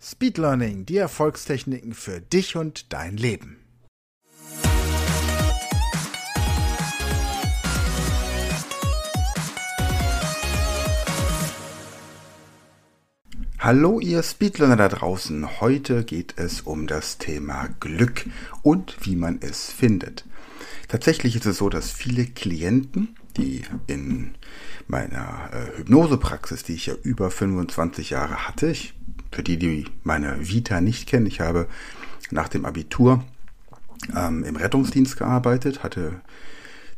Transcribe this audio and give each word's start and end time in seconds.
Speed 0.00 0.36
Learning, 0.38 0.84
die 0.84 0.98
Erfolgstechniken 0.98 1.94
für 1.94 2.20
dich 2.20 2.54
und 2.54 2.92
dein 2.92 3.16
Leben. 3.16 3.56
Hallo 13.58 13.98
ihr 13.98 14.22
Speedlearner 14.22 14.76
da 14.76 14.88
draußen. 14.88 15.60
Heute 15.60 16.04
geht 16.04 16.34
es 16.36 16.60
um 16.60 16.86
das 16.86 17.18
Thema 17.18 17.68
Glück 17.80 18.26
und 18.62 18.98
wie 19.00 19.16
man 19.16 19.38
es 19.40 19.72
findet. 19.72 20.24
Tatsächlich 20.88 21.34
ist 21.34 21.46
es 21.46 21.56
so, 21.56 21.68
dass 21.68 21.90
viele 21.90 22.26
Klienten, 22.26 23.16
die 23.36 23.62
in 23.86 24.34
meiner 24.86 25.50
äh, 25.52 25.78
Hypnosepraxis, 25.78 26.62
die 26.62 26.74
ich 26.74 26.86
ja 26.86 26.94
über 27.02 27.30
25 27.30 28.10
Jahre 28.10 28.46
hatte, 28.46 28.70
ich 28.70 28.94
für 29.36 29.42
die, 29.42 29.58
die 29.58 29.84
meine 30.02 30.48
Vita 30.48 30.80
nicht 30.80 31.06
kennen, 31.06 31.26
ich 31.26 31.40
habe 31.40 31.68
nach 32.30 32.48
dem 32.48 32.64
Abitur 32.64 33.22
ähm, 34.16 34.42
im 34.44 34.56
Rettungsdienst 34.56 35.18
gearbeitet, 35.18 35.82
hatte 35.82 36.22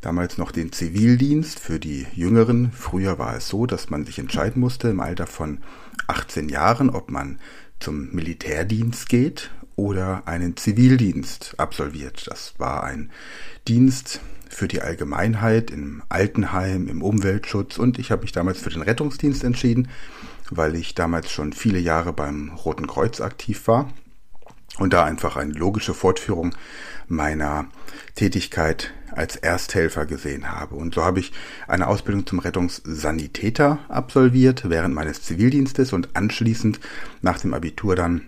damals 0.02 0.38
noch 0.38 0.52
den 0.52 0.70
Zivildienst 0.70 1.58
für 1.58 1.80
die 1.80 2.06
Jüngeren. 2.14 2.70
Früher 2.70 3.18
war 3.18 3.34
es 3.34 3.48
so, 3.48 3.66
dass 3.66 3.90
man 3.90 4.04
sich 4.04 4.20
entscheiden 4.20 4.60
musste 4.60 4.88
im 4.88 5.00
Alter 5.00 5.26
von 5.26 5.58
18 6.06 6.48
Jahren, 6.48 6.90
ob 6.90 7.10
man 7.10 7.40
zum 7.80 8.12
Militärdienst 8.12 9.08
geht 9.08 9.50
oder 9.74 10.22
einen 10.26 10.56
Zivildienst 10.56 11.56
absolviert. 11.58 12.28
Das 12.28 12.54
war 12.58 12.84
ein 12.84 13.10
Dienst 13.66 14.20
für 14.48 14.68
die 14.68 14.80
Allgemeinheit 14.80 15.72
im 15.72 16.04
Altenheim, 16.08 16.86
im 16.86 17.02
Umweltschutz 17.02 17.78
und 17.78 17.98
ich 17.98 18.12
habe 18.12 18.22
mich 18.22 18.30
damals 18.30 18.60
für 18.60 18.70
den 18.70 18.82
Rettungsdienst 18.82 19.42
entschieden 19.42 19.88
weil 20.50 20.74
ich 20.74 20.94
damals 20.94 21.30
schon 21.30 21.52
viele 21.52 21.78
Jahre 21.78 22.12
beim 22.12 22.50
Roten 22.50 22.86
Kreuz 22.86 23.20
aktiv 23.20 23.66
war 23.68 23.90
und 24.78 24.92
da 24.92 25.04
einfach 25.04 25.36
eine 25.36 25.52
logische 25.52 25.94
Fortführung 25.94 26.54
meiner 27.08 27.66
Tätigkeit 28.14 28.92
als 29.12 29.36
Ersthelfer 29.36 30.06
gesehen 30.06 30.52
habe. 30.52 30.76
Und 30.76 30.94
so 30.94 31.04
habe 31.04 31.20
ich 31.20 31.32
eine 31.66 31.88
Ausbildung 31.88 32.26
zum 32.26 32.38
Rettungssanitäter 32.38 33.78
absolviert 33.88 34.68
während 34.68 34.94
meines 34.94 35.22
Zivildienstes 35.22 35.92
und 35.92 36.14
anschließend 36.14 36.78
nach 37.22 37.40
dem 37.40 37.54
Abitur 37.54 37.96
dann 37.96 38.22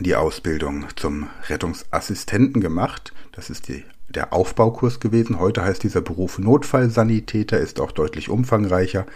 die 0.00 0.16
Ausbildung 0.16 0.86
zum 0.96 1.28
Rettungsassistenten 1.48 2.60
gemacht. 2.60 3.12
Das 3.32 3.50
ist 3.50 3.68
die, 3.68 3.84
der 4.08 4.32
Aufbaukurs 4.32 5.00
gewesen. 5.00 5.38
Heute 5.38 5.64
heißt 5.64 5.82
dieser 5.82 6.00
Beruf 6.00 6.38
Notfallsanitäter, 6.38 7.58
ist 7.58 7.80
auch 7.80 7.92
deutlich 7.92 8.28
umfangreicher. 8.28 9.06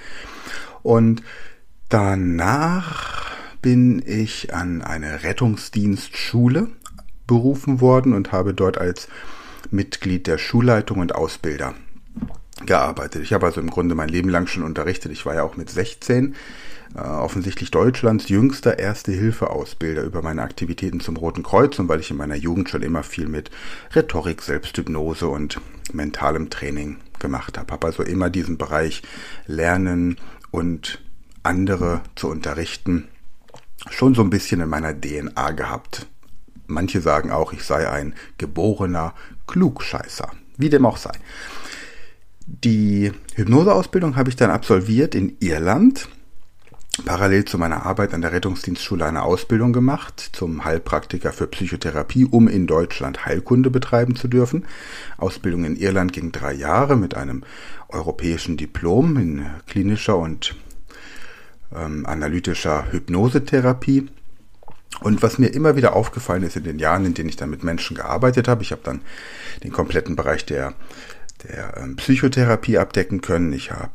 Und 0.83 1.23
Danach 1.89 3.31
bin 3.63 4.03
ich 4.05 4.53
an 4.55 4.83
eine 4.83 5.23
Rettungsdienstschule 5.23 6.69
berufen 7.27 7.81
worden 7.81 8.13
und 8.13 8.33
habe 8.33 8.55
dort 8.55 8.79
als 8.79 9.09
Mitglied 9.71 10.27
der 10.27 10.39
Schulleitung 10.39 10.99
und 10.99 11.15
Ausbilder 11.15 11.75
gearbeitet. 12.65 13.23
Ich 13.23 13.33
habe 13.33 13.47
also 13.47 13.61
im 13.61 13.71
Grunde 13.71 13.95
mein 13.95 14.09
Leben 14.09 14.29
lang 14.29 14.47
schon 14.47 14.63
unterrichtet. 14.63 15.13
Ich 15.13 15.27
war 15.27 15.35
ja 15.35 15.43
auch 15.43 15.57
mit 15.57 15.71
16 15.71 16.35
äh, 16.95 17.01
offensichtlich 17.01 17.71
Deutschlands 17.71 18.29
jüngster 18.29 18.79
Erste-Hilfe-Ausbilder 18.79 20.03
über 20.03 20.23
meine 20.23 20.43
Aktivitäten 20.43 21.01
zum 21.01 21.17
Roten 21.17 21.43
Kreuz 21.43 21.79
und 21.79 21.89
weil 21.89 22.01
ich 22.01 22.11
in 22.11 22.17
meiner 22.17 22.37
Jugend 22.37 22.71
schon 22.71 22.83
immer 22.83 23.03
viel 23.03 23.29
mit 23.29 23.51
Rhetorik, 23.95 24.43
Selbsthypnose 24.43 25.29
und 25.29 25.61
mentalem 25.93 26.51
Training 26.51 26.97
gemacht 27.19 27.59
habe. 27.59 27.73
Habe 27.73 27.87
also 27.89 28.03
immer 28.03 28.31
diesen 28.31 28.59
Bereich 28.59 29.03
Lernen 29.47 30.17
und 30.51 31.01
andere 31.47 32.03
zu 32.15 32.29
unterrichten, 32.29 33.09
schon 33.91 34.15
so 34.15 34.23
ein 34.23 34.31
bisschen 34.31 34.61
in 34.61 34.69
meiner 34.69 34.99
DNA 34.99 35.53
gehabt. 35.53 36.07
Manche 36.67 37.01
sagen 37.01 37.31
auch, 37.31 37.53
ich 37.53 37.63
sei 37.63 37.89
ein 37.89 38.15
geborener 38.39 39.15
Klugscheißer. 39.47 40.31
Wie 40.57 40.69
dem 40.69 40.85
auch 40.85 40.97
sei. 40.97 41.13
Die 42.47 43.13
Hypnoseausbildung 43.35 44.17
habe 44.17 44.31
ich 44.31 44.37
dann 44.37 44.51
absolviert 44.51 45.15
in 45.15 45.37
Irland. 45.41 46.09
Parallel 47.05 47.45
zu 47.45 47.59
meiner 47.59 47.85
Arbeit 47.85 48.15
an 48.15 48.23
der 48.23 48.33
Rettungsdienstschule 48.33 49.05
eine 49.05 49.23
Ausbildung 49.23 49.73
gemacht 49.73 50.31
zum 50.33 50.65
Heilpraktiker 50.65 51.33
für 51.33 51.47
Psychotherapie, 51.47 52.25
um 52.25 52.49
in 52.49 52.67
Deutschland 52.67 53.27
Heilkunde 53.27 53.71
betreiben 53.71 54.17
zu 54.17 54.29
dürfen. 54.29 54.65
Ausbildung 55.19 55.65
in 55.65 55.77
Irland 55.77 56.15
ging 56.15 56.33
drei 56.33 56.55
Jahre 56.55 56.97
mit 56.97 57.15
einem 57.15 57.45
europäischen 57.89 58.57
Diplom 58.57 59.19
in 59.19 59.47
klinischer 59.67 60.17
und 60.17 60.57
ähm, 61.75 62.07
analytischer 62.07 62.91
Hypnosetherapie. 62.91 64.09
Und 65.01 65.23
was 65.23 65.39
mir 65.39 65.49
immer 65.49 65.77
wieder 65.77 65.95
aufgefallen 65.95 66.43
ist 66.43 66.57
in 66.57 66.65
den 66.65 66.79
Jahren, 66.79 67.05
in 67.05 67.15
denen 67.15 67.29
ich 67.29 67.37
dann 67.37 67.51
mit 67.51 67.63
Menschen 67.63 67.97
gearbeitet 67.97 68.49
habe, 68.49 68.63
ich 68.63 68.73
habe 68.73 68.83
dann 68.85 69.01
den 69.63 69.73
kompletten 69.73 70.17
Bereich 70.17 70.47
der, 70.47 70.73
der 71.45 71.77
ähm, 71.77 71.97
Psychotherapie 71.97 72.79
abdecken 72.79 73.21
können. 73.21 73.53
Ich 73.53 73.73
habe 73.73 73.91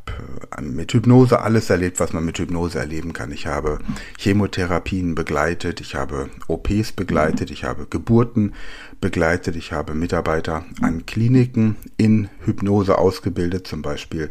äh, 0.56 0.62
mit 0.62 0.94
Hypnose 0.94 1.42
alles 1.42 1.70
erlebt, 1.72 2.00
was 2.00 2.14
man 2.14 2.24
mit 2.24 2.38
Hypnose 2.38 2.78
erleben 2.78 3.14
kann. 3.14 3.32
Ich 3.32 3.48
habe 3.48 3.80
Chemotherapien 4.20 5.16
begleitet, 5.16 5.82
ich 5.82 5.96
habe 5.96 6.30
OPs 6.48 6.92
begleitet, 6.92 7.50
ich 7.50 7.64
habe 7.64 7.88
Geburten 7.90 8.53
begleitet, 9.00 9.56
ich 9.56 9.72
habe 9.72 9.96
Mitarbeiter 9.96 10.66
an 10.82 11.08
Kliniken 11.08 11.78
in 11.98 12.30
Hypnose 12.46 12.98
ausgebildet, 13.00 13.66
zum 13.66 13.82
Beispiel 13.82 14.30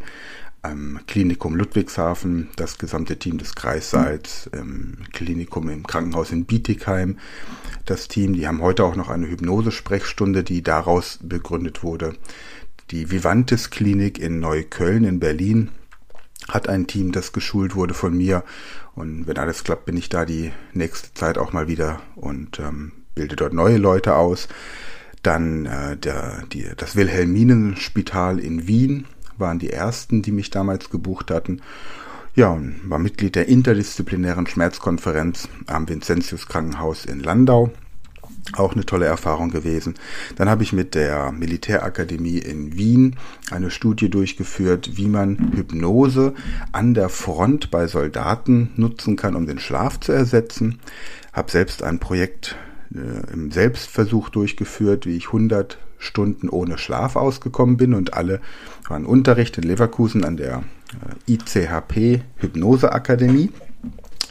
am 0.63 1.01
Klinikum 1.07 1.57
Ludwigshafen, 1.57 2.49
das 2.57 2.79
gesamte 2.79 3.19
Team 3.19 3.39
des 3.39 3.55
Kreissaals, 3.55 4.51
im 4.53 4.99
Klinikum 5.13 5.69
im 5.69 5.87
Krankenhaus 5.87 6.33
in 6.33 6.45
Bietigheim, 6.45 7.19
das 7.87 8.09
Team, 8.09 8.35
die 8.35 8.47
haben 8.47 8.61
heute 8.61 8.85
auch 8.85 8.97
noch 8.97 9.09
eine 9.09 9.29
Hypnose-Sprechstunde, 9.29 10.45
die 10.45 10.63
daraus 10.63 11.19
begründet 11.23 11.83
wurde. 11.83 12.15
Die 12.91 13.11
Vivantes 13.11 13.71
Klinik 13.71 14.19
in 14.19 14.41
Neukölln 14.41 15.05
in 15.05 15.21
Berlin 15.21 15.71
hat 16.49 16.69
ein 16.69 16.87
Team, 16.87 17.13
das 17.13 17.33
geschult 17.33 17.75
wurde 17.75 17.95
von 17.95 18.17
mir. 18.17 18.45
Und 18.95 19.27
wenn 19.27 19.39
alles 19.39 19.65
klappt, 19.65 19.87
bin 19.87 19.97
ich 19.97 20.09
da 20.09 20.25
die 20.25 20.53
nächste 20.73 21.15
Zeit 21.15 21.39
auch 21.39 21.53
mal 21.53 21.69
wieder 21.69 22.01
und 22.17 22.59
ähm, 22.59 22.93
bilde 23.15 23.37
dort 23.37 23.53
neue 23.53 23.77
Leute 23.77 24.17
aus. 24.17 24.49
Dann 25.23 25.67
äh, 25.67 25.97
der, 25.97 26.45
die, 26.53 26.67
das 26.77 26.97
Wilhelminenspital 26.97 28.39
in 28.39 28.67
Wien 28.67 29.07
waren 29.41 29.59
die 29.59 29.71
ersten, 29.71 30.23
die 30.23 30.33
mich 30.33 30.51
damals 30.51 30.91
gebucht 30.91 31.31
hatten. 31.31 31.61
Ja, 32.35 32.51
und 32.51 32.81
war 32.85 32.99
Mitglied 32.99 33.35
der 33.35 33.49
interdisziplinären 33.49 34.47
Schmerzkonferenz 34.47 35.49
am 35.67 35.89
Vincentius 35.89 36.47
Krankenhaus 36.47 37.05
in 37.05 37.21
Landau. 37.21 37.73
Auch 38.53 38.73
eine 38.73 38.87
tolle 38.87 39.07
Erfahrung 39.07 39.51
gewesen. 39.51 39.95
Dann 40.37 40.49
habe 40.49 40.63
ich 40.63 40.73
mit 40.73 40.95
der 40.95 41.33
Militärakademie 41.33 42.39
in 42.39 42.77
Wien 42.77 43.17
eine 43.51 43.71
Studie 43.71 44.09
durchgeführt, 44.09 44.97
wie 44.97 45.09
man 45.09 45.53
Hypnose 45.55 46.35
an 46.73 46.95
der 46.95 47.09
Front 47.09 47.71
bei 47.71 47.87
Soldaten 47.87 48.71
nutzen 48.77 49.17
kann, 49.17 49.37
um 49.37 49.47
den 49.47 49.59
Schlaf 49.59 50.01
zu 50.01 50.13
ersetzen. 50.13 50.79
Habe 51.33 51.51
selbst 51.51 51.83
ein 51.83 51.99
Projekt 51.99 52.57
äh, 52.95 53.33
im 53.33 53.51
Selbstversuch 53.51 54.31
durchgeführt, 54.31 55.07
wie 55.07 55.17
ich 55.17 55.27
100 55.27 55.79
Stunden 56.01 56.49
ohne 56.49 56.79
Schlaf 56.79 57.15
ausgekommen 57.15 57.77
bin 57.77 57.95
und 57.95 58.15
alle 58.15 58.41
waren 58.89 59.07
Unterricht 59.07 59.57
in 59.59 59.65
Leverkusen 59.65 60.25
an 60.25 60.37
der 60.37 60.65
äh, 61.29 61.33
ICHP 61.33 62.23
Hypnoseakademie. 62.39 63.51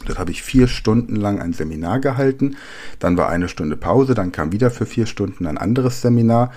Dort 0.06 0.18
habe 0.18 0.30
ich 0.30 0.42
vier 0.42 0.66
Stunden 0.66 1.16
lang 1.16 1.40
ein 1.40 1.52
Seminar 1.52 2.00
gehalten. 2.00 2.56
Dann 2.98 3.16
war 3.16 3.28
eine 3.28 3.48
Stunde 3.48 3.76
Pause, 3.76 4.14
dann 4.14 4.32
kam 4.32 4.50
wieder 4.52 4.70
für 4.70 4.86
vier 4.86 5.06
Stunden 5.06 5.46
ein 5.46 5.58
anderes 5.58 6.00
Seminar 6.00 6.52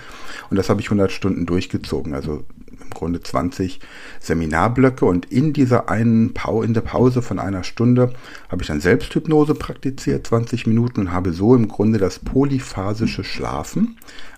und 0.50 0.56
das 0.56 0.68
habe 0.68 0.80
ich 0.80 0.86
100 0.86 1.12
Stunden 1.12 1.46
durchgezogen. 1.46 2.14
Also 2.14 2.44
im 2.82 2.90
Grunde 2.90 3.20
20 3.20 3.80
Seminarblöcke 4.20 5.04
und 5.04 5.26
in 5.26 5.52
dieser 5.52 5.88
einen 5.88 6.34
Pau 6.34 6.62
in 6.62 6.74
der 6.74 6.80
Pause 6.80 7.22
von 7.22 7.38
einer 7.38 7.64
Stunde 7.64 8.12
habe 8.48 8.62
ich 8.62 8.68
dann 8.68 8.80
Selbsthypnose 8.80 9.54
praktiziert, 9.54 10.26
20 10.26 10.66
Minuten 10.66 11.00
und 11.00 11.12
habe 11.12 11.32
so 11.32 11.54
im 11.54 11.68
Grunde 11.68 11.98
das 11.98 12.18
polyphasische 12.18 13.24
Schlafen 13.24 13.96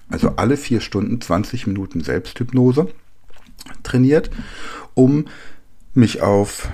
also 0.09 0.35
alle 0.37 0.57
vier 0.57 0.81
Stunden 0.81 1.21
20 1.21 1.67
Minuten 1.67 2.01
Selbsthypnose 2.01 2.89
trainiert, 3.83 4.31
um 4.95 5.27
mich 5.95 6.23
auf 6.23 6.69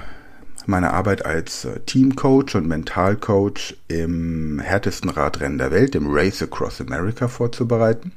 meine 0.67 0.93
Arbeit 0.93 1.25
als 1.27 1.65
äh, 1.65 1.81
Teamcoach 1.81 2.55
und 2.55 2.69
Mentalcoach 2.69 3.77
im 3.89 4.59
härtesten 4.61 5.11
Radrennen 5.11 5.59
der 5.59 5.71
Welt, 5.71 5.95
dem 5.95 6.07
Race 6.09 6.43
Across 6.43 6.81
America, 6.81 7.29
vorzubereiten 7.29 8.13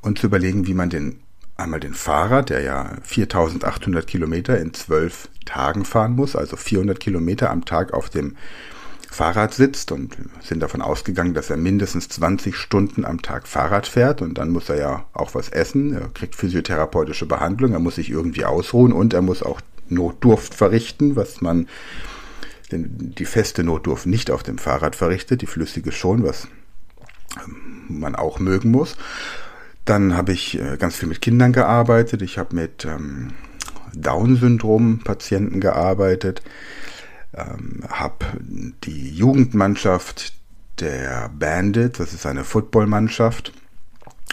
und 0.00 0.18
zu 0.18 0.26
überlegen, 0.26 0.66
wie 0.66 0.74
man 0.74 0.90
den 0.90 1.20
einmal 1.56 1.80
den 1.80 1.94
Fahrer, 1.94 2.42
der 2.42 2.62
ja 2.62 2.96
4800 3.02 4.06
Kilometer 4.06 4.58
in 4.58 4.74
zwölf 4.74 5.28
Tagen 5.44 5.84
fahren 5.84 6.12
muss, 6.12 6.34
also 6.34 6.56
400 6.56 6.98
Kilometer 6.98 7.50
am 7.50 7.64
Tag 7.64 7.92
auf 7.92 8.08
dem 8.08 8.36
Fahrrad 9.12 9.52
sitzt 9.52 9.92
und 9.92 10.16
sind 10.40 10.62
davon 10.62 10.80
ausgegangen, 10.80 11.34
dass 11.34 11.50
er 11.50 11.56
mindestens 11.56 12.08
20 12.08 12.56
Stunden 12.56 13.04
am 13.04 13.20
Tag 13.20 13.46
Fahrrad 13.46 13.86
fährt 13.86 14.22
und 14.22 14.38
dann 14.38 14.50
muss 14.50 14.68
er 14.68 14.78
ja 14.78 15.04
auch 15.12 15.34
was 15.34 15.48
essen, 15.50 15.94
er 15.94 16.08
kriegt 16.08 16.34
physiotherapeutische 16.34 17.26
Behandlung, 17.26 17.72
er 17.72 17.78
muss 17.78 17.96
sich 17.96 18.10
irgendwie 18.10 18.44
ausruhen 18.44 18.92
und 18.92 19.12
er 19.12 19.22
muss 19.22 19.42
auch 19.42 19.60
Notdurft 19.88 20.54
verrichten, 20.54 21.16
was 21.16 21.40
man 21.40 21.68
denn 22.70 23.12
die 23.18 23.26
feste 23.26 23.62
Notdurft 23.62 24.06
nicht 24.06 24.30
auf 24.30 24.42
dem 24.42 24.58
Fahrrad 24.58 24.96
verrichtet, 24.96 25.42
die 25.42 25.46
flüssige 25.46 25.92
schon, 25.92 26.24
was 26.24 26.48
ähm, 27.44 28.00
man 28.00 28.16
auch 28.16 28.38
mögen 28.38 28.70
muss. 28.70 28.96
Dann 29.84 30.16
habe 30.16 30.32
ich 30.32 30.58
äh, 30.58 30.76
ganz 30.78 30.96
viel 30.96 31.08
mit 31.08 31.20
Kindern 31.20 31.52
gearbeitet. 31.52 32.22
Ich 32.22 32.38
habe 32.38 32.56
mit 32.56 32.86
ähm, 32.86 33.32
Down-Syndrom-Patienten 33.94 35.60
gearbeitet, 35.60 36.42
ähm, 37.34 37.82
habe 37.88 38.26
die 38.84 39.10
Jugendmannschaft 39.10 40.34
der 40.80 41.30
Bandit, 41.38 41.98
das 41.98 42.12
ist 42.12 42.26
eine 42.26 42.44
Footballmannschaft 42.44 43.52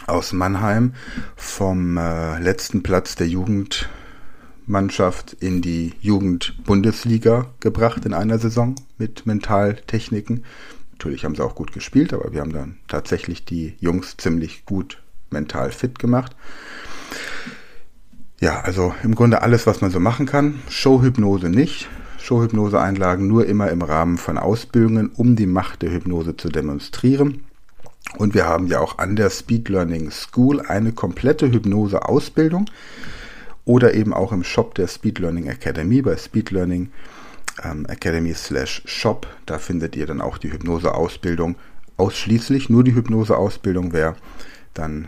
aus 0.07 0.33
Mannheim, 0.33 0.93
vom 1.35 1.97
äh, 1.97 2.39
letzten 2.39 2.83
Platz 2.83 3.15
der 3.15 3.27
Jugendmannschaft 3.27 5.33
in 5.39 5.61
die 5.61 5.93
Jugendbundesliga 6.01 7.47
gebracht 7.59 8.05
in 8.05 8.13
einer 8.13 8.39
Saison 8.39 8.75
mit 8.97 9.25
Mentaltechniken. 9.25 10.45
Natürlich 10.93 11.23
haben 11.23 11.35
sie 11.35 11.43
auch 11.43 11.55
gut 11.55 11.71
gespielt, 11.71 12.13
aber 12.13 12.33
wir 12.33 12.41
haben 12.41 12.53
dann 12.53 12.79
tatsächlich 12.87 13.45
die 13.45 13.75
Jungs 13.79 14.17
ziemlich 14.17 14.65
gut 14.65 15.01
mental 15.29 15.71
fit 15.71 15.99
gemacht. 15.99 16.35
Ja, 18.41 18.61
also 18.61 18.93
im 19.03 19.15
Grunde 19.15 19.41
alles, 19.41 19.67
was 19.67 19.81
man 19.81 19.91
so 19.91 19.99
machen 19.99 20.25
kann. 20.25 20.61
Showhypnose 20.69 21.49
nicht. 21.49 21.89
Showhypnose-Einlagen 22.19 23.27
nur 23.27 23.45
immer 23.45 23.69
im 23.69 23.81
Rahmen 23.81 24.17
von 24.17 24.37
Ausbildungen, 24.37 25.09
um 25.15 25.35
die 25.35 25.45
Macht 25.45 25.81
der 25.81 25.91
Hypnose 25.91 26.37
zu 26.37 26.49
demonstrieren. 26.49 27.43
Und 28.17 28.33
wir 28.33 28.45
haben 28.45 28.67
ja 28.67 28.79
auch 28.79 28.97
an 28.97 29.15
der 29.15 29.29
Speed 29.29 29.69
Learning 29.69 30.11
School 30.11 30.61
eine 30.61 30.91
komplette 30.91 31.51
Hypnose-Ausbildung 31.51 32.65
oder 33.65 33.93
eben 33.93 34.13
auch 34.13 34.31
im 34.31 34.43
Shop 34.43 34.73
der 34.75 34.87
Speed 34.87 35.19
Learning 35.19 35.47
Academy 35.47 36.01
bei 36.01 36.17
Speed 36.17 36.51
Learning 36.51 36.91
ähm, 37.63 37.85
Academy 37.85 38.33
slash 38.33 38.81
Shop. 38.85 39.27
Da 39.45 39.59
findet 39.59 39.95
ihr 39.95 40.07
dann 40.07 40.21
auch 40.21 40.37
die 40.37 40.51
Hypnose-Ausbildung 40.51 41.55
ausschließlich. 41.97 42.69
Nur 42.69 42.83
die 42.83 42.95
Hypnose-Ausbildung. 42.95 43.93
Wer 43.93 44.15
dann 44.73 45.07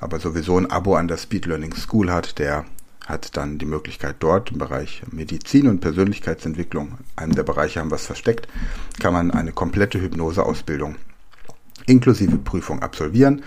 aber 0.00 0.18
sowieso 0.18 0.56
ein 0.56 0.70
Abo 0.70 0.96
an 0.96 1.08
der 1.08 1.18
Speed 1.18 1.46
Learning 1.46 1.74
School 1.74 2.10
hat, 2.10 2.38
der 2.38 2.64
hat 3.10 3.36
dann 3.36 3.58
die 3.58 3.66
Möglichkeit 3.66 4.16
dort 4.20 4.52
im 4.52 4.58
Bereich 4.58 5.02
Medizin 5.10 5.68
und 5.68 5.80
Persönlichkeitsentwicklung, 5.80 6.98
einem 7.16 7.34
der 7.34 7.42
Bereiche 7.42 7.80
haben 7.80 7.92
es 7.92 8.06
versteckt, 8.06 8.48
kann 8.98 9.12
man 9.12 9.30
eine 9.30 9.52
komplette 9.52 10.00
Hypnoseausbildung 10.00 10.96
inklusive 11.86 12.38
Prüfung 12.38 12.82
absolvieren. 12.82 13.42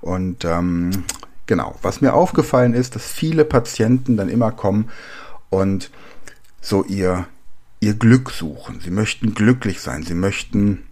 Und 0.00 0.44
ähm, 0.44 1.04
genau, 1.46 1.78
was 1.82 2.00
mir 2.00 2.14
aufgefallen 2.14 2.74
ist, 2.74 2.94
dass 2.94 3.10
viele 3.10 3.44
Patienten 3.44 4.16
dann 4.16 4.28
immer 4.28 4.50
kommen 4.50 4.88
und 5.50 5.90
so 6.60 6.84
ihr, 6.84 7.26
ihr 7.80 7.94
Glück 7.94 8.30
suchen. 8.30 8.80
Sie 8.80 8.90
möchten 8.90 9.34
glücklich 9.34 9.80
sein, 9.80 10.02
sie 10.02 10.14
möchten 10.14 10.84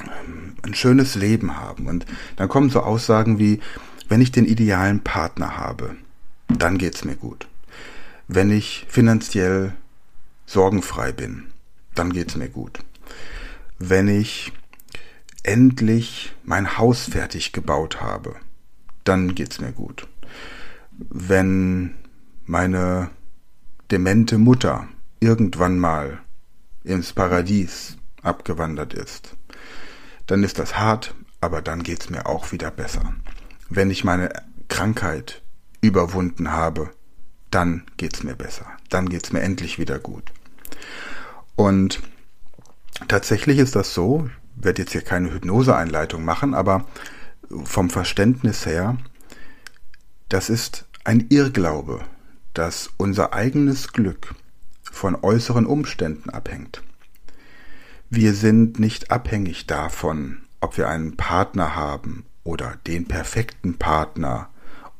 ähm, 0.00 0.56
ein 0.62 0.74
schönes 0.74 1.14
Leben 1.14 1.56
haben. 1.58 1.86
Und 1.86 2.06
dann 2.36 2.48
kommen 2.48 2.70
so 2.70 2.80
Aussagen 2.80 3.38
wie, 3.38 3.60
wenn 4.08 4.20
ich 4.20 4.32
den 4.32 4.44
idealen 4.44 5.02
Partner 5.02 5.56
habe, 5.56 5.96
dann 6.58 6.78
geht's 6.78 7.04
mir 7.04 7.16
gut. 7.16 7.48
Wenn 8.28 8.50
ich 8.50 8.86
finanziell 8.88 9.74
sorgenfrei 10.46 11.12
bin, 11.12 11.52
dann 11.94 12.12
geht's 12.12 12.36
mir 12.36 12.48
gut. 12.48 12.80
Wenn 13.78 14.08
ich 14.08 14.52
endlich 15.42 16.32
mein 16.44 16.78
Haus 16.78 17.04
fertig 17.04 17.52
gebaut 17.52 18.00
habe, 18.00 18.36
dann 19.04 19.34
geht's 19.34 19.60
mir 19.60 19.72
gut. 19.72 20.06
Wenn 20.92 21.94
meine 22.44 23.10
demente 23.90 24.38
Mutter 24.38 24.88
irgendwann 25.20 25.78
mal 25.78 26.20
ins 26.84 27.12
Paradies 27.12 27.96
abgewandert 28.22 28.94
ist, 28.94 29.36
dann 30.26 30.44
ist 30.44 30.58
das 30.58 30.78
hart, 30.78 31.14
aber 31.40 31.60
dann 31.60 31.82
geht's 31.82 32.10
mir 32.10 32.26
auch 32.26 32.52
wieder 32.52 32.70
besser 32.70 33.14
wenn 33.74 33.90
ich 33.90 34.04
meine 34.04 34.30
Krankheit 34.68 35.40
überwunden 35.82 36.52
habe, 36.52 36.90
dann 37.50 37.84
geht's 37.98 38.22
mir 38.22 38.34
besser. 38.34 38.66
Dann 38.88 39.10
geht's 39.10 39.32
mir 39.32 39.42
endlich 39.42 39.78
wieder 39.78 39.98
gut. 39.98 40.32
Und 41.54 42.00
tatsächlich 43.08 43.58
ist 43.58 43.76
das 43.76 43.92
so, 43.92 44.30
ich 44.56 44.64
werde 44.64 44.82
jetzt 44.82 44.92
hier 44.92 45.02
keine 45.02 45.32
Hypnoseeinleitung 45.32 46.24
machen, 46.24 46.54
aber 46.54 46.86
vom 47.64 47.90
Verständnis 47.90 48.64
her, 48.64 48.96
das 50.30 50.48
ist 50.48 50.86
ein 51.04 51.26
Irrglaube, 51.28 52.00
dass 52.54 52.90
unser 52.96 53.34
eigenes 53.34 53.92
Glück 53.92 54.34
von 54.82 55.16
äußeren 55.16 55.66
Umständen 55.66 56.30
abhängt. 56.30 56.82
Wir 58.08 58.34
sind 58.34 58.78
nicht 58.78 59.10
abhängig 59.10 59.66
davon, 59.66 60.42
ob 60.60 60.76
wir 60.76 60.88
einen 60.88 61.16
Partner 61.16 61.74
haben 61.74 62.24
oder 62.44 62.76
den 62.86 63.08
perfekten 63.08 63.78
Partner 63.78 64.48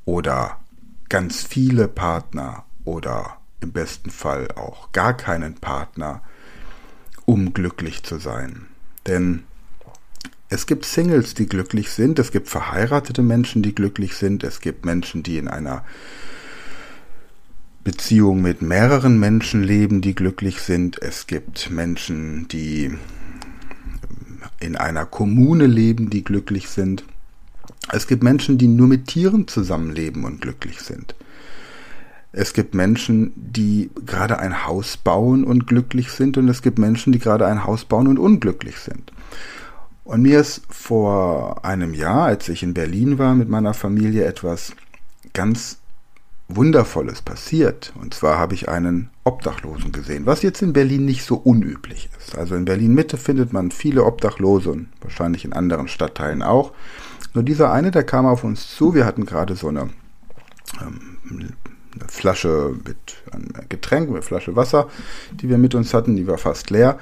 oder 0.04 0.61
ganz 1.12 1.42
viele 1.42 1.88
Partner 1.88 2.64
oder 2.86 3.36
im 3.60 3.70
besten 3.70 4.08
Fall 4.08 4.48
auch 4.52 4.92
gar 4.92 5.14
keinen 5.14 5.56
Partner, 5.56 6.22
um 7.26 7.52
glücklich 7.52 8.02
zu 8.02 8.18
sein. 8.18 8.64
Denn 9.06 9.42
es 10.48 10.66
gibt 10.66 10.86
Singles, 10.86 11.34
die 11.34 11.44
glücklich 11.44 11.90
sind, 11.90 12.18
es 12.18 12.30
gibt 12.30 12.48
verheiratete 12.48 13.20
Menschen, 13.20 13.62
die 13.62 13.74
glücklich 13.74 14.14
sind, 14.14 14.42
es 14.42 14.60
gibt 14.60 14.86
Menschen, 14.86 15.22
die 15.22 15.36
in 15.36 15.48
einer 15.48 15.84
Beziehung 17.84 18.40
mit 18.40 18.62
mehreren 18.62 19.20
Menschen 19.20 19.62
leben, 19.62 20.00
die 20.00 20.14
glücklich 20.14 20.62
sind, 20.62 21.02
es 21.02 21.26
gibt 21.26 21.68
Menschen, 21.68 22.48
die 22.48 22.96
in 24.60 24.76
einer 24.76 25.04
Kommune 25.04 25.66
leben, 25.66 26.08
die 26.08 26.24
glücklich 26.24 26.70
sind. 26.70 27.04
Es 27.90 28.06
gibt 28.06 28.22
Menschen, 28.22 28.58
die 28.58 28.68
nur 28.68 28.86
mit 28.86 29.08
Tieren 29.08 29.48
zusammenleben 29.48 30.24
und 30.24 30.40
glücklich 30.40 30.80
sind. 30.80 31.14
Es 32.32 32.54
gibt 32.54 32.74
Menschen, 32.74 33.32
die 33.36 33.90
gerade 34.06 34.38
ein 34.38 34.66
Haus 34.66 34.96
bauen 34.96 35.44
und 35.44 35.66
glücklich 35.66 36.10
sind 36.10 36.38
und 36.38 36.48
es 36.48 36.62
gibt 36.62 36.78
Menschen, 36.78 37.12
die 37.12 37.18
gerade 37.18 37.46
ein 37.46 37.64
Haus 37.64 37.84
bauen 37.84 38.06
und 38.06 38.18
unglücklich 38.18 38.78
sind. 38.78 39.12
Und 40.04 40.22
mir 40.22 40.40
ist 40.40 40.62
vor 40.70 41.64
einem 41.64 41.94
Jahr, 41.94 42.24
als 42.24 42.48
ich 42.48 42.62
in 42.62 42.74
Berlin 42.74 43.18
war 43.18 43.34
mit 43.34 43.48
meiner 43.48 43.74
Familie, 43.74 44.24
etwas 44.24 44.72
ganz 45.34 45.78
Wundervolles 46.56 47.22
passiert. 47.22 47.92
Und 48.00 48.14
zwar 48.14 48.38
habe 48.38 48.54
ich 48.54 48.68
einen 48.68 49.10
Obdachlosen 49.24 49.92
gesehen, 49.92 50.26
was 50.26 50.42
jetzt 50.42 50.62
in 50.62 50.72
Berlin 50.72 51.04
nicht 51.04 51.24
so 51.24 51.36
unüblich 51.36 52.08
ist. 52.18 52.36
Also 52.36 52.54
in 52.54 52.64
Berlin 52.64 52.94
Mitte 52.94 53.16
findet 53.16 53.52
man 53.52 53.70
viele 53.70 54.04
Obdachlose 54.04 54.70
und 54.70 54.88
wahrscheinlich 55.00 55.44
in 55.44 55.52
anderen 55.52 55.88
Stadtteilen 55.88 56.42
auch. 56.42 56.72
Nur 57.34 57.44
dieser 57.44 57.72
eine, 57.72 57.90
der 57.90 58.04
kam 58.04 58.26
auf 58.26 58.44
uns 58.44 58.74
zu. 58.74 58.94
Wir 58.94 59.06
hatten 59.06 59.24
gerade 59.24 59.56
so 59.56 59.68
eine, 59.68 59.90
ähm, 60.80 61.52
Flasche 62.08 62.74
mit 62.84 62.96
einem 63.30 63.68
Getränk, 63.68 64.08
eine 64.10 64.22
Flasche 64.22 64.56
Wasser, 64.56 64.88
die 65.32 65.48
wir 65.48 65.58
mit 65.58 65.74
uns 65.74 65.94
hatten, 65.94 66.16
die 66.16 66.26
war 66.26 66.38
fast 66.38 66.70
leer. 66.70 66.98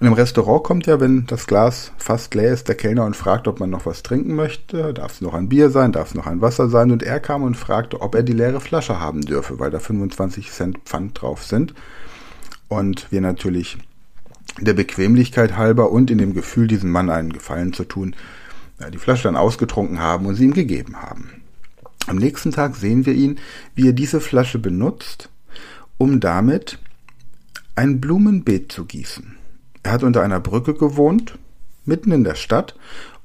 Und 0.00 0.06
im 0.06 0.12
Restaurant 0.12 0.64
kommt 0.64 0.86
ja, 0.86 1.00
wenn 1.00 1.26
das 1.26 1.46
Glas 1.46 1.92
fast 1.98 2.34
leer 2.34 2.52
ist, 2.52 2.68
der 2.68 2.74
Kellner 2.74 3.04
und 3.04 3.16
fragt, 3.16 3.48
ob 3.48 3.60
man 3.60 3.70
noch 3.70 3.86
was 3.86 4.02
trinken 4.02 4.34
möchte. 4.34 4.94
Darf 4.94 5.14
es 5.14 5.20
noch 5.20 5.34
ein 5.34 5.48
Bier 5.48 5.70
sein, 5.70 5.92
darf 5.92 6.08
es 6.08 6.14
noch 6.14 6.26
ein 6.26 6.40
Wasser 6.40 6.68
sein? 6.68 6.90
Und 6.90 7.02
er 7.02 7.20
kam 7.20 7.42
und 7.42 7.56
fragte, 7.56 8.00
ob 8.00 8.14
er 8.14 8.22
die 8.22 8.32
leere 8.32 8.60
Flasche 8.60 8.98
haben 8.98 9.20
dürfe, 9.22 9.58
weil 9.58 9.70
da 9.70 9.78
25 9.78 10.50
Cent 10.50 10.78
Pfand 10.84 11.20
drauf 11.20 11.44
sind. 11.44 11.74
Und 12.68 13.10
wir 13.10 13.20
natürlich 13.20 13.78
der 14.60 14.74
Bequemlichkeit 14.74 15.56
halber 15.56 15.90
und 15.90 16.10
in 16.10 16.18
dem 16.18 16.34
Gefühl, 16.34 16.66
diesem 16.66 16.90
Mann 16.90 17.10
einen 17.10 17.32
Gefallen 17.32 17.72
zu 17.72 17.84
tun, 17.84 18.14
die 18.92 18.98
Flasche 18.98 19.24
dann 19.24 19.36
ausgetrunken 19.36 20.00
haben 20.00 20.26
und 20.26 20.34
sie 20.34 20.44
ihm 20.44 20.54
gegeben 20.54 20.96
haben. 21.00 21.41
Am 22.06 22.16
nächsten 22.16 22.50
Tag 22.50 22.76
sehen 22.76 23.06
wir 23.06 23.14
ihn, 23.14 23.38
wie 23.74 23.88
er 23.88 23.92
diese 23.92 24.20
Flasche 24.20 24.58
benutzt, 24.58 25.28
um 25.98 26.20
damit 26.20 26.78
ein 27.74 28.00
Blumenbeet 28.00 28.72
zu 28.72 28.84
gießen. 28.84 29.36
Er 29.82 29.92
hat 29.92 30.02
unter 30.02 30.22
einer 30.22 30.40
Brücke 30.40 30.74
gewohnt, 30.74 31.38
mitten 31.84 32.12
in 32.12 32.24
der 32.24 32.34
Stadt, 32.34 32.76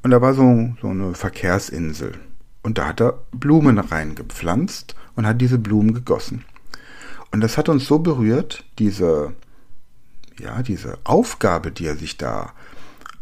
und 0.03 0.11
da 0.11 0.21
war 0.21 0.33
so, 0.33 0.73
so 0.81 0.87
eine 0.87 1.13
Verkehrsinsel. 1.15 2.13
Und 2.61 2.77
da 2.77 2.87
hat 2.87 3.01
er 3.01 3.19
Blumen 3.31 3.79
reingepflanzt 3.79 4.95
und 5.15 5.25
hat 5.25 5.41
diese 5.41 5.57
Blumen 5.57 5.93
gegossen. 5.93 6.45
Und 7.31 7.41
das 7.41 7.57
hat 7.57 7.67
uns 7.67 7.85
so 7.85 7.99
berührt, 7.99 8.63
diese 8.79 9.33
ja, 10.39 10.61
diese 10.61 10.97
Aufgabe, 11.03 11.71
die 11.71 11.85
er 11.85 11.95
sich 11.95 12.17
da 12.17 12.53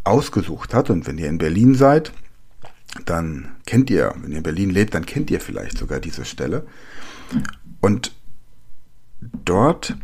ausgesucht 0.03 0.73
hat. 0.73 0.89
Und 0.89 1.07
wenn 1.07 1.17
ihr 1.17 1.29
in 1.29 1.37
Berlin 1.37 1.75
seid, 1.75 2.11
dann 3.05 3.55
kennt 3.65 3.89
ihr, 3.89 4.13
wenn 4.21 4.31
ihr 4.31 4.37
in 4.37 4.43
Berlin 4.43 4.69
lebt, 4.69 4.93
dann 4.93 5.05
kennt 5.05 5.29
ihr 5.31 5.41
vielleicht 5.41 5.77
sogar 5.77 5.99
diese 5.99 6.25
Stelle. 6.25 6.65
Und 7.81 8.13
dort 9.19 9.95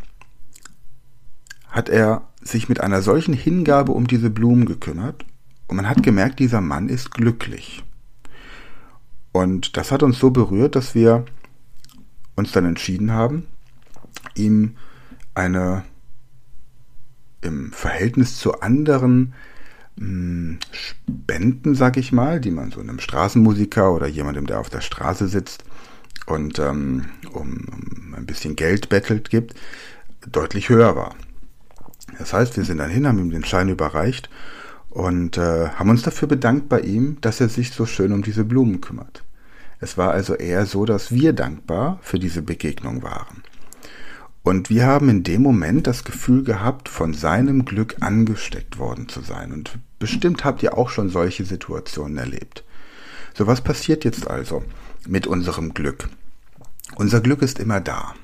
hat 1.70 1.90
er 1.90 2.28
sich 2.42 2.68
mit 2.68 2.82
einer 2.82 3.02
solchen 3.02 3.34
Hingabe 3.34 3.92
um 3.92 4.08
diese 4.08 4.30
Blumen 4.30 4.66
gekümmert 4.66 5.26
und 5.68 5.78
man 5.78 5.88
hat 5.88 6.04
gemerkt, 6.04 6.40
dieser 6.40 6.60
Mann 6.60 6.90
ist 6.90 7.12
glücklich. 7.12 7.84
Und 9.32 9.78
das 9.78 9.92
hat 9.92 10.04
uns 10.04 10.20
so 10.20 10.30
berührt, 10.32 10.76
dass 10.76 10.96
wir 10.96 11.26
uns 12.36 12.52
dann 12.52 12.66
entschieden 12.66 13.12
haben, 13.12 13.48
ihm 14.36 14.76
eine 15.34 15.84
im 17.42 17.72
Verhältnis 17.72 18.38
zu 18.38 18.60
anderen 18.60 19.34
Spenden, 19.98 21.76
sag 21.76 21.98
ich 21.98 22.12
mal, 22.12 22.40
die 22.40 22.52
man 22.52 22.72
so 22.72 22.80
einem 22.80 23.00
Straßenmusiker 23.00 23.94
oder 23.94 24.08
jemandem, 24.08 24.48
der 24.48 24.60
auf 24.60 24.70
der 24.70 24.82
Straße 24.82 25.28
sitzt 25.28 25.64
und 26.26 26.60
ähm, 26.60 27.06
um, 27.34 27.66
um 27.72 28.14
ein 28.16 28.26
bisschen 28.26 28.56
Geld 28.56 28.90
bettelt 28.90 29.30
gibt, 29.30 29.56
deutlich 30.32 30.70
höher 30.70 30.96
war. 30.96 31.16
Das 32.18 32.34
heißt, 32.34 32.58
wir 32.58 32.64
sind 32.64 32.78
dann 32.78 32.90
hin, 32.90 33.08
haben 33.08 33.20
ihm 33.20 33.32
den 33.32 33.46
Schein 33.46 33.70
überreicht 33.70 34.30
und 34.90 35.38
äh, 35.38 35.70
haben 35.70 35.90
uns 35.90 36.04
dafür 36.04 36.28
bedankt 36.28 36.70
bei 36.70 36.82
ihm, 36.82 37.18
dass 37.22 37.42
er 37.42 37.50
sich 37.50 37.72
so 37.72 37.86
schön 37.86 38.12
um 38.12 38.22
diese 38.22 38.44
Blumen 38.44 38.82
kümmert. 38.82 39.24
Es 39.80 39.98
war 39.98 40.12
also 40.12 40.36
eher 40.36 40.66
so, 40.66 40.86
dass 40.86 41.12
wir 41.12 41.34
dankbar 41.34 42.00
für 42.02 42.20
diese 42.20 42.42
Begegnung 42.42 43.02
waren. 43.02 43.44
Und 44.44 44.70
wir 44.70 44.88
haben 44.88 45.10
in 45.10 45.24
dem 45.24 45.44
Moment 45.44 45.86
das 45.86 46.04
Gefühl 46.04 46.44
gehabt, 46.44 46.90
von 46.90 47.14
seinem 47.14 47.66
Glück 47.66 47.98
angesteckt 48.00 48.80
worden 48.80 49.08
zu 49.08 49.22
sein. 49.22 49.52
Und 49.52 49.78
bestimmt 50.00 50.44
habt 50.44 50.64
ihr 50.64 50.78
auch 50.78 50.90
schon 50.90 51.10
solche 51.10 51.46
Situationen 51.46 52.18
erlebt. 52.18 52.64
So 53.34 53.48
was 53.48 53.62
passiert 53.62 54.04
jetzt 54.04 54.28
also 54.28 54.64
mit 55.08 55.28
unserem 55.28 55.74
Glück? 55.74 56.10
Unser 56.96 57.22
Glück 57.22 57.42
ist 57.42 57.60
immer 57.60 57.80
da. 57.80 58.16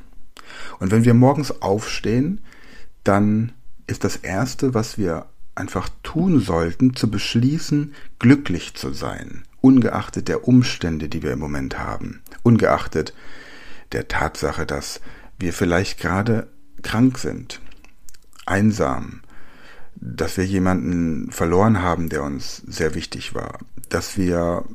Und 0.79 0.91
wenn 0.91 1.05
wir 1.05 1.13
morgens 1.13 1.61
aufstehen, 1.61 2.41
dann 3.03 3.53
ist 3.85 4.03
das 4.03 4.17
Erste, 4.17 4.73
was 4.73 4.97
wir 4.97 5.27
einfach 5.55 5.89
tun 6.03 6.39
sollten, 6.39 6.95
zu 6.95 7.09
beschließen, 7.09 7.93
glücklich 8.19 8.75
zu 8.75 8.91
sein, 8.91 9.43
ungeachtet 9.61 10.27
der 10.27 10.47
Umstände, 10.47 11.09
die 11.09 11.23
wir 11.23 11.31
im 11.31 11.39
Moment 11.39 11.79
haben, 11.79 12.21
ungeachtet 12.43 13.13
der 13.93 14.07
Tatsache, 14.07 14.65
dass 14.65 14.99
wir 15.39 15.53
vielleicht 15.53 15.99
gerade 15.99 16.47
krank 16.81 17.17
sind, 17.17 17.61
einsam, 18.45 19.21
dass 19.95 20.37
wir 20.37 20.45
jemanden 20.45 21.31
verloren 21.31 21.81
haben, 21.81 22.09
der 22.09 22.23
uns 22.23 22.63
sehr 22.67 22.95
wichtig 22.95 23.33
war, 23.33 23.59
dass 23.89 24.17
wir 24.17 24.65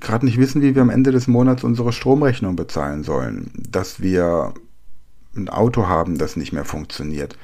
gerade 0.00 0.26
nicht 0.26 0.38
wissen, 0.38 0.62
wie 0.62 0.74
wir 0.74 0.82
am 0.82 0.90
Ende 0.90 1.12
des 1.12 1.28
Monats 1.28 1.62
unsere 1.62 1.92
Stromrechnung 1.92 2.56
bezahlen 2.56 3.04
sollen, 3.04 3.50
dass 3.54 4.00
wir 4.00 4.54
ein 5.36 5.48
Auto 5.48 5.86
haben, 5.86 6.18
das 6.18 6.36
nicht 6.36 6.52
mehr 6.52 6.64
funktioniert. 6.64 7.38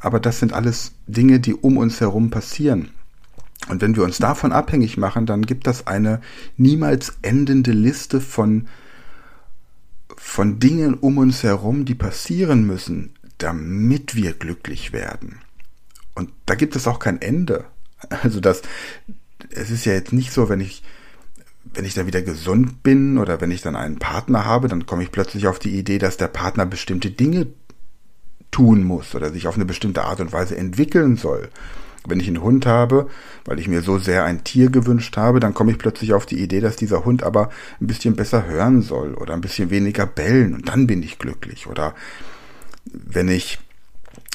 Aber 0.00 0.18
das 0.18 0.40
sind 0.40 0.52
alles 0.52 0.92
Dinge, 1.06 1.40
die 1.40 1.54
um 1.54 1.76
uns 1.76 2.00
herum 2.00 2.30
passieren. 2.30 2.90
Und 3.68 3.82
wenn 3.82 3.94
wir 3.94 4.02
uns 4.02 4.18
davon 4.18 4.52
abhängig 4.52 4.96
machen, 4.96 5.26
dann 5.26 5.42
gibt 5.42 5.66
das 5.66 5.86
eine 5.86 6.20
niemals 6.56 7.18
endende 7.22 7.72
Liste 7.72 8.20
von 8.20 8.66
von 10.30 10.60
Dingen 10.60 10.94
um 10.94 11.18
uns 11.18 11.42
herum, 11.42 11.84
die 11.84 11.96
passieren 11.96 12.64
müssen, 12.64 13.14
damit 13.38 14.14
wir 14.14 14.32
glücklich 14.32 14.92
werden. 14.92 15.40
Und 16.14 16.30
da 16.46 16.54
gibt 16.54 16.76
es 16.76 16.86
auch 16.86 17.00
kein 17.00 17.20
Ende. 17.20 17.64
Also 18.22 18.40
das, 18.40 18.62
es 19.50 19.70
ist 19.70 19.84
ja 19.84 19.92
jetzt 19.92 20.12
nicht 20.12 20.32
so, 20.32 20.48
wenn 20.48 20.60
ich, 20.60 20.84
wenn 21.74 21.84
ich 21.84 21.94
dann 21.94 22.06
wieder 22.06 22.22
gesund 22.22 22.84
bin 22.84 23.18
oder 23.18 23.40
wenn 23.40 23.50
ich 23.50 23.60
dann 23.60 23.74
einen 23.74 23.98
Partner 23.98 24.44
habe, 24.44 24.68
dann 24.68 24.86
komme 24.86 25.02
ich 25.02 25.10
plötzlich 25.10 25.48
auf 25.48 25.58
die 25.58 25.76
Idee, 25.76 25.98
dass 25.98 26.16
der 26.16 26.28
Partner 26.28 26.64
bestimmte 26.64 27.10
Dinge 27.10 27.48
tun 28.52 28.84
muss 28.84 29.14
oder 29.16 29.32
sich 29.32 29.48
auf 29.48 29.56
eine 29.56 29.66
bestimmte 29.66 30.04
Art 30.04 30.20
und 30.20 30.32
Weise 30.32 30.56
entwickeln 30.56 31.16
soll. 31.16 31.50
Wenn 32.10 32.20
ich 32.20 32.28
einen 32.28 32.42
Hund 32.42 32.66
habe, 32.66 33.08
weil 33.44 33.58
ich 33.58 33.68
mir 33.68 33.82
so 33.82 33.98
sehr 33.98 34.24
ein 34.24 34.44
Tier 34.44 34.70
gewünscht 34.70 35.16
habe, 35.16 35.40
dann 35.40 35.54
komme 35.54 35.72
ich 35.72 35.78
plötzlich 35.78 36.12
auf 36.12 36.26
die 36.26 36.42
Idee, 36.42 36.60
dass 36.60 36.76
dieser 36.76 37.04
Hund 37.04 37.22
aber 37.22 37.50
ein 37.80 37.86
bisschen 37.86 38.16
besser 38.16 38.46
hören 38.46 38.82
soll 38.82 39.14
oder 39.14 39.34
ein 39.34 39.40
bisschen 39.40 39.70
weniger 39.70 40.06
bellen 40.06 40.54
und 40.54 40.68
dann 40.68 40.86
bin 40.86 41.02
ich 41.02 41.18
glücklich. 41.18 41.66
Oder 41.66 41.94
wenn 42.92 43.28
ich 43.28 43.58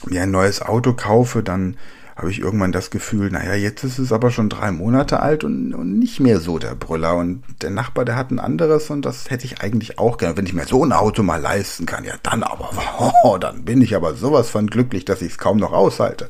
mir 0.08 0.24
ein 0.24 0.32
neues 0.32 0.62
Auto 0.62 0.94
kaufe, 0.94 1.44
dann 1.44 1.78
habe 2.16 2.32
ich 2.32 2.40
irgendwann 2.40 2.72
das 2.72 2.92
Gefühl, 2.92 3.30
naja, 3.30 3.56
jetzt 3.56 3.84
ist 3.84 4.00
es 4.00 4.14
aber 4.14 4.32
schon 4.32 4.48
drei 4.48 4.72
Monate 4.72 5.20
alt 5.20 5.44
und, 5.44 5.74
und, 5.74 6.00
nicht 6.00 6.22
mehr 6.22 6.40
so 6.40 6.60
der 6.60 6.74
Brüller. 6.74 7.16
Und 7.18 7.44
der 7.62 7.72
Nachbar, 7.72 8.06
der 8.06 8.16
hat 8.16 8.32
ein 8.32 8.40
anderes 8.40 8.90
und 8.90 9.04
das 9.04 9.30
hätte 9.30 9.46
ich 9.46 9.62
eigentlich 9.62 10.00
auch 10.00 10.18
gerne. 10.18 10.38
Wenn 10.38 10.46
ich 10.46 10.54
mir 10.54 10.66
so 10.66 10.84
ein 10.86 10.94
Auto 10.94 11.24
mal 11.24 11.42
leisten 11.42 11.86
kann, 11.86 12.06
ja 12.06 12.14
dann 12.24 12.44
aber, 12.44 12.70
oh, 13.24 13.38
dann 13.38 13.66
bin 13.66 13.82
ich 13.82 13.96
aber 13.96 14.14
sowas 14.14 14.50
von 14.50 14.68
glücklich, 14.68 15.04
dass 15.04 15.22
ich 15.22 15.34
es 15.34 15.38
kaum 15.38 15.58
noch 15.58 15.74
aushalte. 15.74 16.30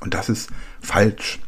Und 0.00 0.14
das 0.14 0.28
ist 0.28 0.50
falsch. 0.80 1.40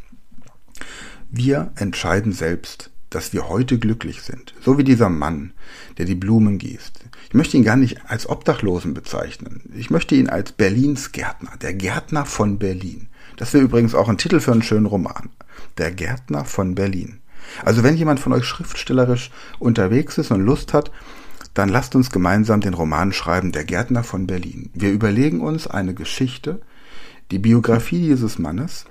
Wir 1.30 1.72
entscheiden 1.76 2.32
selbst, 2.32 2.90
dass 3.10 3.32
wir 3.32 3.48
heute 3.48 3.78
glücklich 3.78 4.22
sind. 4.22 4.54
So 4.60 4.78
wie 4.78 4.84
dieser 4.84 5.08
Mann, 5.08 5.52
der 5.98 6.06
die 6.06 6.14
Blumen 6.14 6.58
gießt. 6.58 7.00
Ich 7.28 7.34
möchte 7.34 7.56
ihn 7.56 7.64
gar 7.64 7.76
nicht 7.76 8.08
als 8.08 8.28
Obdachlosen 8.28 8.94
bezeichnen. 8.94 9.62
Ich 9.74 9.90
möchte 9.90 10.14
ihn 10.14 10.28
als 10.28 10.52
Berlins 10.52 11.12
Gärtner, 11.12 11.52
der 11.60 11.74
Gärtner 11.74 12.24
von 12.24 12.58
Berlin. 12.58 13.08
Das 13.36 13.52
wäre 13.52 13.64
übrigens 13.64 13.94
auch 13.94 14.08
ein 14.08 14.18
Titel 14.18 14.40
für 14.40 14.52
einen 14.52 14.62
schönen 14.62 14.86
Roman. 14.86 15.30
Der 15.78 15.90
Gärtner 15.90 16.44
von 16.44 16.74
Berlin. 16.74 17.20
Also 17.64 17.82
wenn 17.82 17.96
jemand 17.96 18.20
von 18.20 18.32
euch 18.32 18.44
schriftstellerisch 18.44 19.30
unterwegs 19.58 20.18
ist 20.18 20.30
und 20.30 20.44
Lust 20.44 20.72
hat, 20.72 20.90
dann 21.54 21.68
lasst 21.68 21.96
uns 21.96 22.10
gemeinsam 22.10 22.60
den 22.60 22.74
Roman 22.74 23.12
schreiben, 23.12 23.52
Der 23.52 23.64
Gärtner 23.64 24.04
von 24.04 24.26
Berlin. 24.26 24.70
Wir 24.72 24.92
überlegen 24.92 25.40
uns 25.40 25.66
eine 25.66 25.94
Geschichte, 25.94 26.60
die 27.30 27.38
Biografie 27.38 28.02
dieses 28.02 28.38
Mannes 28.38 28.84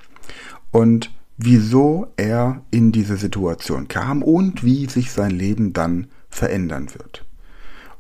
und 0.72 1.12
wieso 1.38 2.12
er 2.18 2.62
in 2.72 2.92
diese 2.92 3.18
Situation 3.18 3.88
kam 3.88 4.24
und 4.24 4.64
wie 4.64 4.88
sich 4.88 5.12
sein 5.12 5.32
Leben 5.32 5.74
dann 5.74 6.08
verändern 6.30 6.90
wird. 6.94 7.26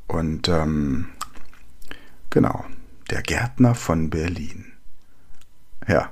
Und 0.07 0.47
ähm, 0.49 1.07
genau, 2.29 2.65
der 3.09 3.21
Gärtner 3.21 3.75
von 3.75 4.09
Berlin. 4.09 4.65
Ja, 5.87 6.11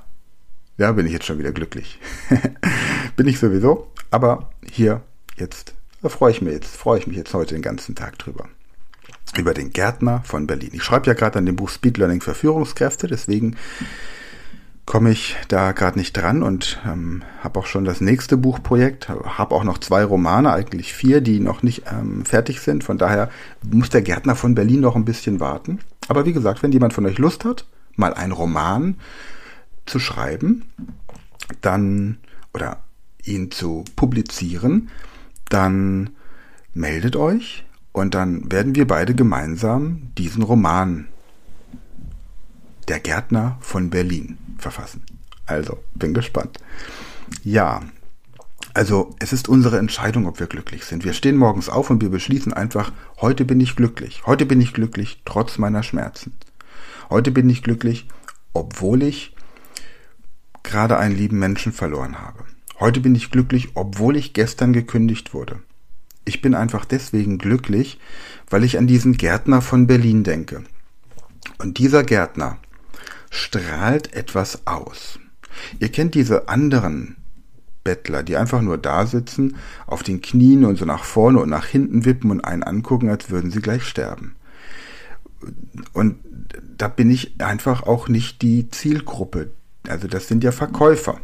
ja, 0.78 0.92
bin 0.92 1.06
ich 1.06 1.12
jetzt 1.12 1.26
schon 1.26 1.38
wieder 1.38 1.52
glücklich. 1.52 1.98
bin 3.16 3.26
ich 3.26 3.38
sowieso, 3.38 3.90
aber 4.10 4.50
hier 4.70 5.02
jetzt 5.36 5.74
da 6.02 6.08
freue 6.08 6.30
ich 6.30 6.42
mich 6.42 6.54
jetzt, 6.54 6.76
freue 6.76 6.98
ich 7.00 7.06
mich 7.06 7.16
jetzt 7.16 7.34
heute 7.34 7.54
den 7.54 7.62
ganzen 7.62 7.94
Tag 7.94 8.18
drüber. 8.18 8.48
Über 9.36 9.52
den 9.52 9.72
Gärtner 9.72 10.22
von 10.24 10.46
Berlin. 10.46 10.70
Ich 10.72 10.84
schreibe 10.84 11.06
ja 11.06 11.14
gerade 11.14 11.38
an 11.38 11.46
dem 11.46 11.56
Buch 11.56 11.68
Speed 11.68 11.98
Learning 11.98 12.20
für 12.20 12.34
Führungskräfte, 12.34 13.08
deswegen 13.08 13.56
komme 14.88 15.10
ich 15.10 15.36
da 15.48 15.72
gerade 15.72 15.98
nicht 15.98 16.14
dran 16.14 16.42
und 16.42 16.80
ähm, 16.86 17.22
habe 17.42 17.60
auch 17.60 17.66
schon 17.66 17.84
das 17.84 18.00
nächste 18.00 18.38
Buchprojekt, 18.38 19.10
habe 19.10 19.54
auch 19.54 19.62
noch 19.62 19.76
zwei 19.76 20.02
Romane, 20.02 20.50
eigentlich 20.50 20.94
vier, 20.94 21.20
die 21.20 21.40
noch 21.40 21.62
nicht 21.62 21.82
ähm, 21.92 22.24
fertig 22.24 22.62
sind. 22.62 22.84
Von 22.84 22.96
daher 22.96 23.28
muss 23.62 23.90
der 23.90 24.00
Gärtner 24.00 24.34
von 24.34 24.54
Berlin 24.54 24.80
noch 24.80 24.96
ein 24.96 25.04
bisschen 25.04 25.40
warten. 25.40 25.80
Aber 26.08 26.24
wie 26.24 26.32
gesagt, 26.32 26.62
wenn 26.62 26.72
jemand 26.72 26.94
von 26.94 27.04
euch 27.04 27.18
Lust 27.18 27.44
hat, 27.44 27.66
mal 27.96 28.14
einen 28.14 28.32
Roman 28.32 28.96
zu 29.84 29.98
schreiben, 29.98 30.64
dann 31.60 32.16
oder 32.54 32.78
ihn 33.22 33.50
zu 33.50 33.84
publizieren, 33.94 34.88
dann 35.50 36.08
meldet 36.72 37.14
euch 37.14 37.66
und 37.92 38.14
dann 38.14 38.50
werden 38.50 38.74
wir 38.74 38.86
beide 38.86 39.14
gemeinsam 39.14 40.14
diesen 40.16 40.42
Roman 40.42 41.08
Der 42.88 43.00
Gärtner 43.00 43.58
von 43.60 43.90
Berlin 43.90 44.38
verfassen. 44.58 45.02
Also, 45.46 45.78
bin 45.94 46.14
gespannt. 46.14 46.58
Ja, 47.42 47.82
also 48.74 49.14
es 49.18 49.32
ist 49.32 49.48
unsere 49.48 49.78
Entscheidung, 49.78 50.26
ob 50.26 50.40
wir 50.40 50.46
glücklich 50.46 50.84
sind. 50.84 51.04
Wir 51.04 51.12
stehen 51.12 51.36
morgens 51.36 51.68
auf 51.68 51.90
und 51.90 52.02
wir 52.02 52.10
beschließen 52.10 52.52
einfach, 52.52 52.92
heute 53.20 53.44
bin 53.44 53.60
ich 53.60 53.76
glücklich. 53.76 54.22
Heute 54.26 54.46
bin 54.46 54.60
ich 54.60 54.72
glücklich, 54.72 55.22
trotz 55.24 55.58
meiner 55.58 55.82
Schmerzen. 55.82 56.32
Heute 57.10 57.30
bin 57.30 57.48
ich 57.48 57.62
glücklich, 57.62 58.06
obwohl 58.52 59.02
ich 59.02 59.34
gerade 60.62 60.98
einen 60.98 61.16
lieben 61.16 61.38
Menschen 61.38 61.72
verloren 61.72 62.20
habe. 62.20 62.44
Heute 62.78 63.00
bin 63.00 63.14
ich 63.14 63.30
glücklich, 63.30 63.70
obwohl 63.74 64.16
ich 64.16 64.34
gestern 64.34 64.72
gekündigt 64.72 65.34
wurde. 65.34 65.60
Ich 66.24 66.42
bin 66.42 66.54
einfach 66.54 66.84
deswegen 66.84 67.38
glücklich, 67.38 67.98
weil 68.50 68.62
ich 68.62 68.78
an 68.78 68.86
diesen 68.86 69.16
Gärtner 69.16 69.62
von 69.62 69.86
Berlin 69.86 70.24
denke. 70.24 70.62
Und 71.58 71.78
dieser 71.78 72.04
Gärtner 72.04 72.58
strahlt 73.30 74.12
etwas 74.14 74.66
aus. 74.66 75.18
Ihr 75.78 75.90
kennt 75.90 76.14
diese 76.14 76.48
anderen 76.48 77.16
Bettler, 77.84 78.22
die 78.22 78.36
einfach 78.36 78.60
nur 78.60 78.78
da 78.78 79.06
sitzen, 79.06 79.56
auf 79.86 80.02
den 80.02 80.20
Knien 80.20 80.64
und 80.64 80.76
so 80.76 80.84
nach 80.84 81.04
vorne 81.04 81.40
und 81.40 81.48
nach 81.48 81.66
hinten 81.66 82.04
wippen 82.04 82.30
und 82.30 82.44
einen 82.44 82.62
angucken, 82.62 83.08
als 83.08 83.30
würden 83.30 83.50
sie 83.50 83.60
gleich 83.60 83.84
sterben. 83.84 84.36
Und 85.92 86.16
da 86.76 86.88
bin 86.88 87.10
ich 87.10 87.40
einfach 87.40 87.84
auch 87.84 88.08
nicht 88.08 88.42
die 88.42 88.68
Zielgruppe. 88.68 89.50
Also 89.88 90.08
das 90.08 90.28
sind 90.28 90.44
ja 90.44 90.52
Verkäufer. 90.52 91.20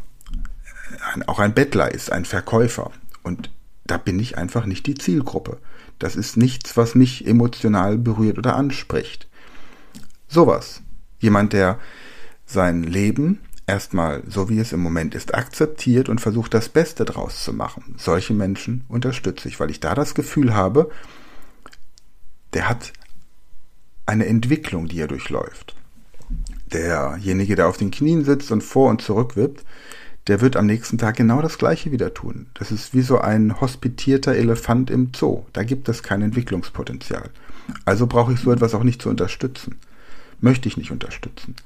Auch 1.26 1.38
ein 1.38 1.54
Bettler 1.54 1.92
ist 1.92 2.10
ein 2.10 2.24
Verkäufer. 2.24 2.92
Und 3.22 3.50
da 3.86 3.98
bin 3.98 4.18
ich 4.18 4.38
einfach 4.38 4.66
nicht 4.66 4.86
die 4.86 4.94
Zielgruppe. 4.94 5.58
Das 5.98 6.16
ist 6.16 6.36
nichts, 6.36 6.76
was 6.76 6.94
mich 6.94 7.26
emotional 7.26 7.98
berührt 7.98 8.38
oder 8.38 8.56
anspricht. 8.56 9.28
Sowas. 10.28 10.80
Jemand, 11.24 11.54
der 11.54 11.78
sein 12.44 12.82
Leben 12.82 13.40
erstmal 13.66 14.22
so 14.28 14.50
wie 14.50 14.58
es 14.58 14.72
im 14.72 14.80
Moment 14.80 15.14
ist 15.14 15.34
akzeptiert 15.34 16.10
und 16.10 16.20
versucht 16.20 16.52
das 16.52 16.68
Beste 16.68 17.06
draus 17.06 17.44
zu 17.44 17.54
machen. 17.54 17.94
Solche 17.96 18.34
Menschen 18.34 18.84
unterstütze 18.88 19.48
ich, 19.48 19.58
weil 19.58 19.70
ich 19.70 19.80
da 19.80 19.94
das 19.94 20.14
Gefühl 20.14 20.52
habe, 20.52 20.90
der 22.52 22.68
hat 22.68 22.92
eine 24.04 24.26
Entwicklung, 24.26 24.86
die 24.86 25.00
er 25.00 25.08
durchläuft. 25.08 25.74
Derjenige, 26.74 27.56
der 27.56 27.68
auf 27.68 27.78
den 27.78 27.90
Knien 27.90 28.22
sitzt 28.22 28.52
und 28.52 28.62
vor 28.62 28.90
und 28.90 29.00
zurück 29.00 29.34
wippt, 29.34 29.64
der 30.26 30.42
wird 30.42 30.56
am 30.56 30.66
nächsten 30.66 30.98
Tag 30.98 31.16
genau 31.16 31.40
das 31.40 31.56
Gleiche 31.56 31.90
wieder 31.90 32.12
tun. 32.12 32.48
Das 32.52 32.70
ist 32.70 32.92
wie 32.92 33.00
so 33.00 33.18
ein 33.18 33.62
hospitierter 33.62 34.34
Elefant 34.34 34.90
im 34.90 35.12
Zoo. 35.16 35.44
Da 35.54 35.64
gibt 35.64 35.88
es 35.88 36.02
kein 36.02 36.20
Entwicklungspotenzial. 36.20 37.30
Also 37.86 38.06
brauche 38.06 38.34
ich 38.34 38.40
so 38.40 38.52
etwas 38.52 38.74
auch 38.74 38.84
nicht 38.84 39.00
zu 39.00 39.08
unterstützen. 39.08 39.78
Möchte 40.44 40.68
ich 40.68 40.76
nicht 40.76 40.90
unterstützen. 40.90 41.56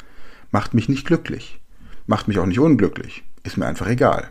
Macht 0.53 0.73
mich 0.73 0.89
nicht 0.89 1.05
glücklich. 1.05 1.59
Macht 2.07 2.29
mich 2.29 2.39
auch 2.39 2.47
nicht 2.47 2.61
unglücklich. 2.61 3.25
Ist 3.43 3.57
mir 3.57 3.67
einfach 3.67 3.89
egal. 3.89 4.31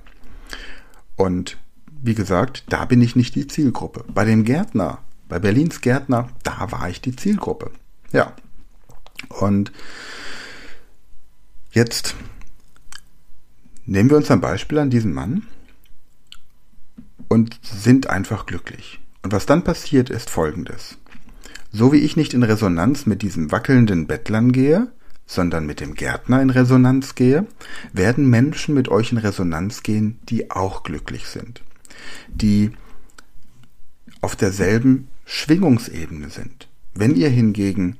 Und 1.17 1.57
wie 1.89 2.15
gesagt, 2.15 2.63
da 2.69 2.85
bin 2.85 3.01
ich 3.01 3.17
nicht 3.17 3.35
die 3.35 3.47
Zielgruppe. 3.47 4.05
Bei 4.07 4.23
dem 4.23 4.45
Gärtner, 4.45 4.99
bei 5.27 5.37
Berlins 5.37 5.81
Gärtner, 5.81 6.29
da 6.43 6.71
war 6.71 6.87
ich 6.87 7.01
die 7.01 7.13
Zielgruppe. 7.13 7.71
Ja. 8.13 8.31
Und 9.27 9.73
jetzt 11.73 12.15
nehmen 13.85 14.09
wir 14.09 14.15
uns 14.15 14.31
ein 14.31 14.39
Beispiel 14.39 14.77
an 14.77 14.89
diesen 14.89 15.13
Mann 15.13 15.45
und 17.27 17.59
sind 17.63 18.09
einfach 18.09 18.45
glücklich. 18.45 19.01
Und 19.23 19.33
was 19.33 19.45
dann 19.45 19.65
passiert, 19.65 20.09
ist 20.09 20.29
folgendes. 20.29 20.97
So 21.71 21.91
wie 21.91 21.97
ich 21.97 22.15
nicht 22.15 22.33
in 22.33 22.43
Resonanz 22.43 23.05
mit 23.05 23.21
diesem 23.21 23.51
wackelnden 23.51 24.07
Bettlern 24.07 24.51
gehe, 24.51 24.91
sondern 25.25 25.65
mit 25.65 25.81
dem 25.81 25.93
Gärtner 25.93 26.41
in 26.41 26.49
Resonanz 26.49 27.15
gehe, 27.15 27.45
werden 27.91 28.29
Menschen 28.29 28.73
mit 28.73 28.87
euch 28.87 29.11
in 29.11 29.17
Resonanz 29.17 29.83
gehen, 29.83 30.19
die 30.29 30.49
auch 30.49 30.83
glücklich 30.83 31.27
sind, 31.27 31.61
die 32.29 32.71
auf 34.21 34.35
derselben 34.35 35.09
Schwingungsebene 35.25 36.29
sind. 36.29 36.69
Wenn 36.95 37.15
ihr 37.15 37.29
hingegen 37.29 37.97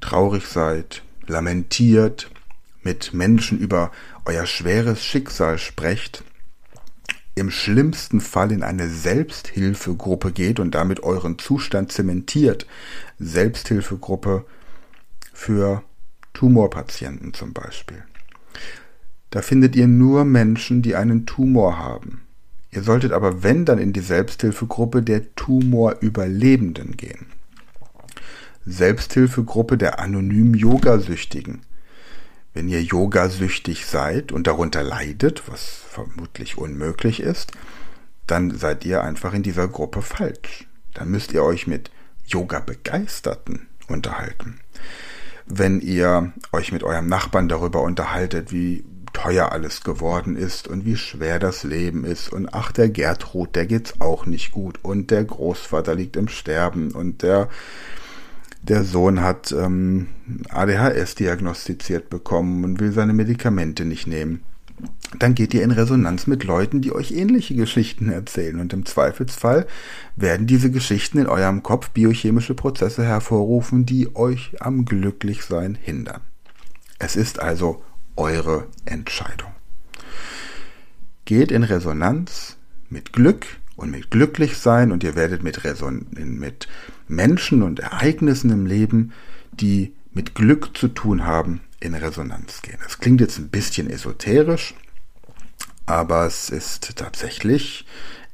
traurig 0.00 0.46
seid, 0.46 1.02
lamentiert, 1.26 2.30
mit 2.82 3.12
Menschen 3.12 3.58
über 3.58 3.90
euer 4.24 4.46
schweres 4.46 5.04
Schicksal 5.04 5.58
sprecht, 5.58 6.22
im 7.34 7.50
schlimmsten 7.50 8.20
Fall 8.20 8.52
in 8.52 8.62
eine 8.62 8.88
Selbsthilfegruppe 8.88 10.32
geht 10.32 10.60
und 10.60 10.74
damit 10.74 11.02
euren 11.02 11.38
Zustand 11.38 11.90
zementiert, 11.90 12.66
Selbsthilfegruppe 13.18 14.44
für 15.32 15.82
Tumorpatienten 16.32 17.34
zum 17.34 17.52
Beispiel. 17.52 18.04
Da 19.30 19.42
findet 19.42 19.74
ihr 19.74 19.88
nur 19.88 20.24
Menschen, 20.24 20.82
die 20.82 20.94
einen 20.94 21.26
Tumor 21.26 21.78
haben. 21.78 22.22
Ihr 22.70 22.82
solltet 22.82 23.12
aber, 23.12 23.42
wenn, 23.42 23.64
dann 23.64 23.78
in 23.78 23.92
die 23.92 24.00
Selbsthilfegruppe 24.00 25.02
der 25.02 25.34
Tumorüberlebenden 25.34 26.96
gehen. 26.96 27.26
Selbsthilfegruppe 28.66 29.76
der 29.76 29.98
anonymen 30.00 30.54
Yogasüchtigen. 30.54 31.62
Wenn 32.54 32.68
ihr 32.68 32.82
Yogasüchtig 32.82 33.84
seid 33.84 34.32
und 34.32 34.46
darunter 34.46 34.82
leidet, 34.82 35.42
was 35.46 35.82
vermutlich 35.88 36.56
unmöglich 36.56 37.20
ist, 37.20 37.52
dann 38.26 38.56
seid 38.56 38.84
ihr 38.84 39.02
einfach 39.02 39.34
in 39.34 39.42
dieser 39.42 39.68
Gruppe 39.68 40.00
falsch. 40.00 40.66
Dann 40.94 41.10
müsst 41.10 41.32
ihr 41.32 41.42
euch 41.42 41.66
mit 41.66 41.90
Yoga-Begeisterten 42.26 43.66
unterhalten 43.88 44.60
wenn 45.46 45.80
ihr 45.80 46.32
euch 46.52 46.72
mit 46.72 46.82
eurem 46.82 47.06
Nachbarn 47.06 47.48
darüber 47.48 47.82
unterhaltet, 47.82 48.52
wie 48.52 48.84
teuer 49.12 49.52
alles 49.52 49.82
geworden 49.82 50.36
ist 50.36 50.66
und 50.66 50.84
wie 50.84 50.96
schwer 50.96 51.38
das 51.38 51.62
Leben 51.62 52.04
ist 52.04 52.32
und 52.32 52.52
ach, 52.52 52.72
der 52.72 52.88
Gertrud, 52.88 53.54
der 53.54 53.66
geht's 53.66 54.00
auch 54.00 54.26
nicht 54.26 54.50
gut 54.50 54.80
und 54.82 55.10
der 55.10 55.24
Großvater 55.24 55.94
liegt 55.94 56.16
im 56.16 56.28
Sterben 56.28 56.90
und 56.90 57.22
der 57.22 57.48
der 58.68 58.84
Sohn 58.84 59.20
hat 59.20 59.52
ähm, 59.52 60.08
ADHS 60.48 61.14
diagnostiziert 61.14 62.10
bekommen 62.10 62.64
und 62.64 62.80
will 62.80 62.92
seine 62.92 63.12
Medikamente 63.12 63.84
nicht 63.84 64.06
nehmen 64.06 64.40
dann 65.18 65.34
geht 65.34 65.54
ihr 65.54 65.62
in 65.62 65.70
Resonanz 65.70 66.26
mit 66.26 66.44
Leuten, 66.44 66.80
die 66.80 66.92
euch 66.92 67.12
ähnliche 67.12 67.54
Geschichten 67.54 68.10
erzählen. 68.10 68.58
Und 68.58 68.72
im 68.72 68.84
Zweifelsfall 68.84 69.66
werden 70.16 70.46
diese 70.46 70.70
Geschichten 70.70 71.18
in 71.18 71.26
eurem 71.26 71.62
Kopf 71.62 71.90
biochemische 71.90 72.54
Prozesse 72.54 73.04
hervorrufen, 73.04 73.86
die 73.86 74.14
euch 74.16 74.56
am 74.60 74.84
Glücklichsein 74.84 75.76
hindern. 75.80 76.20
Es 76.98 77.16
ist 77.16 77.38
also 77.38 77.82
eure 78.16 78.66
Entscheidung. 78.84 79.50
Geht 81.24 81.52
in 81.52 81.62
Resonanz 81.62 82.56
mit 82.88 83.12
Glück 83.12 83.46
und 83.76 83.90
mit 83.90 84.10
Glücklichsein 84.10 84.92
und 84.92 85.02
ihr 85.04 85.14
werdet 85.14 85.42
mit, 85.42 85.64
Reson 85.64 86.06
mit 86.12 86.68
Menschen 87.08 87.62
und 87.62 87.80
Ereignissen 87.80 88.50
im 88.50 88.66
Leben, 88.66 89.12
die 89.52 89.92
mit 90.12 90.34
Glück 90.34 90.76
zu 90.76 90.88
tun 90.88 91.24
haben, 91.24 91.60
in 91.80 91.94
Resonanz 91.94 92.62
gehen. 92.62 92.78
Das 92.82 92.98
klingt 92.98 93.20
jetzt 93.20 93.38
ein 93.38 93.48
bisschen 93.48 93.90
esoterisch, 93.90 94.74
aber 95.86 96.26
es 96.26 96.50
ist 96.50 96.96
tatsächlich 96.96 97.84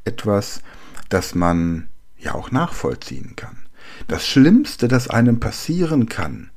etwas, 0.04 0.62
das 1.08 1.34
man 1.34 1.88
ja 2.18 2.34
auch 2.34 2.50
nachvollziehen 2.50 3.34
kann. 3.36 3.56
Das 4.08 4.26
Schlimmste, 4.26 4.88
das 4.88 5.08
einem 5.08 5.40
passieren 5.40 6.08
kann, 6.08 6.50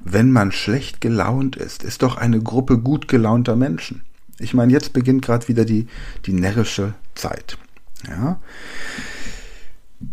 wenn 0.00 0.30
man 0.30 0.52
schlecht 0.52 1.00
gelaunt 1.00 1.56
ist, 1.56 1.82
ist 1.82 2.02
doch 2.02 2.16
eine 2.16 2.40
Gruppe 2.40 2.78
gut 2.78 3.08
gelaunter 3.08 3.56
Menschen. 3.56 4.02
Ich 4.38 4.54
meine, 4.54 4.72
jetzt 4.72 4.92
beginnt 4.92 5.24
gerade 5.24 5.48
wieder 5.48 5.64
die, 5.64 5.88
die 6.24 6.32
närrische 6.32 6.94
Zeit. 7.14 7.58
Ja. 8.06 8.40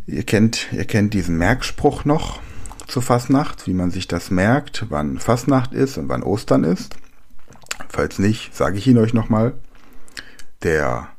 Ihr 0.08 0.24
kennt, 0.24 0.68
ihr 0.72 0.86
kennt 0.86 1.14
diesen 1.14 1.38
Merkspruch 1.38 2.06
noch 2.06 2.40
zur 2.88 3.02
Fasnacht, 3.02 3.68
wie 3.68 3.74
man 3.74 3.92
sich 3.92 4.08
das 4.08 4.32
merkt, 4.32 4.86
wann 4.90 5.20
Fasnacht 5.20 5.74
ist 5.74 5.98
und 5.98 6.10
wann 6.10 6.24
Ostern 6.24 6.64
ist. 6.64 6.96
Falls 7.90 8.20
nicht, 8.20 8.56
sage 8.56 8.78
ich 8.78 8.88
ihn 8.88 8.98
euch 8.98 9.14
nochmal. 9.14 9.54
Der 10.64 11.10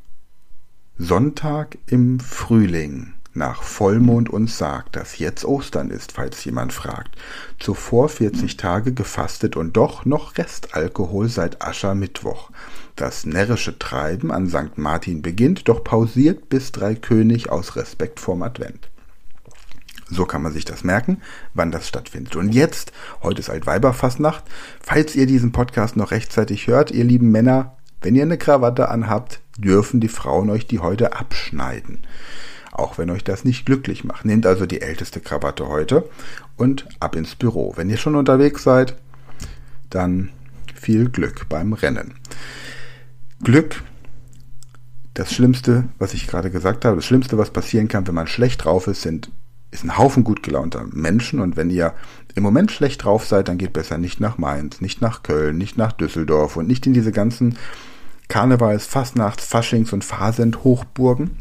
Sonntag 0.98 1.78
im 1.86 2.20
Frühling 2.20 3.15
nach 3.36 3.62
Vollmond 3.62 4.28
uns 4.30 4.58
sagt, 4.58 4.96
dass 4.96 5.18
jetzt 5.18 5.44
Ostern 5.44 5.90
ist, 5.90 6.12
falls 6.12 6.44
jemand 6.44 6.72
fragt. 6.72 7.16
Zuvor 7.58 8.08
40 8.08 8.56
Tage 8.56 8.92
gefastet 8.92 9.56
und 9.56 9.76
doch 9.76 10.04
noch 10.04 10.36
Restalkohol 10.38 11.28
seit 11.28 11.62
Aschermittwoch. 11.62 12.50
Das 12.96 13.26
närrische 13.26 13.78
Treiben 13.78 14.32
an 14.32 14.48
St. 14.48 14.76
Martin 14.76 15.22
beginnt, 15.22 15.68
doch 15.68 15.84
pausiert 15.84 16.48
bis 16.48 16.72
Dreikönig 16.72 17.50
aus 17.50 17.76
Respekt 17.76 18.20
vorm 18.20 18.42
Advent. 18.42 18.88
So 20.08 20.24
kann 20.24 20.42
man 20.42 20.52
sich 20.52 20.64
das 20.64 20.84
merken, 20.84 21.20
wann 21.52 21.72
das 21.72 21.88
stattfindet. 21.88 22.36
Und 22.36 22.54
jetzt, 22.54 22.92
heute 23.22 23.40
ist 23.40 23.50
Altweiberfastnacht, 23.50 24.44
falls 24.80 25.16
ihr 25.16 25.26
diesen 25.26 25.52
Podcast 25.52 25.96
noch 25.96 26.12
rechtzeitig 26.12 26.68
hört, 26.68 26.92
ihr 26.92 27.04
lieben 27.04 27.30
Männer, 27.32 27.76
wenn 28.02 28.14
ihr 28.14 28.22
eine 28.22 28.38
Krawatte 28.38 28.88
anhabt, 28.88 29.40
dürfen 29.58 30.00
die 30.00 30.08
Frauen 30.08 30.48
euch 30.50 30.66
die 30.66 30.78
heute 30.78 31.14
abschneiden. 31.14 32.04
Auch 32.76 32.98
wenn 32.98 33.08
euch 33.08 33.24
das 33.24 33.44
nicht 33.44 33.64
glücklich 33.64 34.04
macht. 34.04 34.26
Nehmt 34.26 34.44
also 34.44 34.66
die 34.66 34.82
älteste 34.82 35.20
Krawatte 35.20 35.68
heute 35.68 36.04
und 36.56 36.86
ab 37.00 37.16
ins 37.16 37.34
Büro. 37.34 37.72
Wenn 37.76 37.88
ihr 37.88 37.96
schon 37.96 38.16
unterwegs 38.16 38.62
seid, 38.62 38.96
dann 39.88 40.28
viel 40.74 41.08
Glück 41.08 41.48
beim 41.48 41.72
Rennen. 41.72 42.14
Glück 43.42 43.82
das 45.14 45.32
Schlimmste, 45.32 45.84
was 45.98 46.12
ich 46.12 46.26
gerade 46.26 46.50
gesagt 46.50 46.84
habe, 46.84 46.96
das 46.96 47.06
Schlimmste, 47.06 47.38
was 47.38 47.50
passieren 47.50 47.88
kann, 47.88 48.06
wenn 48.06 48.14
man 48.14 48.26
schlecht 48.26 48.64
drauf 48.64 48.86
ist, 48.86 49.00
sind 49.00 49.30
ist 49.70 49.82
ein 49.82 49.98
Haufen 49.98 50.22
gut 50.22 50.42
gelaunter 50.42 50.86
Menschen 50.92 51.40
und 51.40 51.56
wenn 51.56 51.70
ihr 51.70 51.94
im 52.34 52.42
Moment 52.42 52.70
schlecht 52.70 53.04
drauf 53.04 53.26
seid, 53.26 53.48
dann 53.48 53.58
geht 53.58 53.72
besser 53.72 53.98
nicht 53.98 54.20
nach 54.20 54.38
Mainz, 54.38 54.80
nicht 54.80 55.00
nach 55.00 55.22
Köln, 55.22 55.58
nicht 55.58 55.76
nach 55.76 55.92
Düsseldorf 55.92 56.56
und 56.56 56.68
nicht 56.68 56.86
in 56.86 56.92
diese 56.92 57.12
ganzen 57.12 57.56
Karnevals, 58.28 58.86
Fastnachts, 58.86 59.44
Faschings 59.44 59.92
und 59.92 60.04
Fasend 60.04 60.62
Hochburgen. 60.64 61.38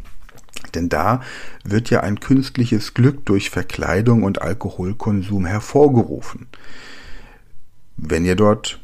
Denn 0.76 0.90
da 0.90 1.22
wird 1.64 1.90
ja 1.90 2.02
ein 2.02 2.20
künstliches 2.20 2.94
Glück 2.94 3.26
durch 3.26 3.50
Verkleidung 3.50 4.24
und 4.24 4.42
Alkoholkonsum 4.42 5.46
hervorgerufen. 5.46 6.48
Wenn 7.98 8.26
ihr 8.26 8.36
dort 8.36 8.80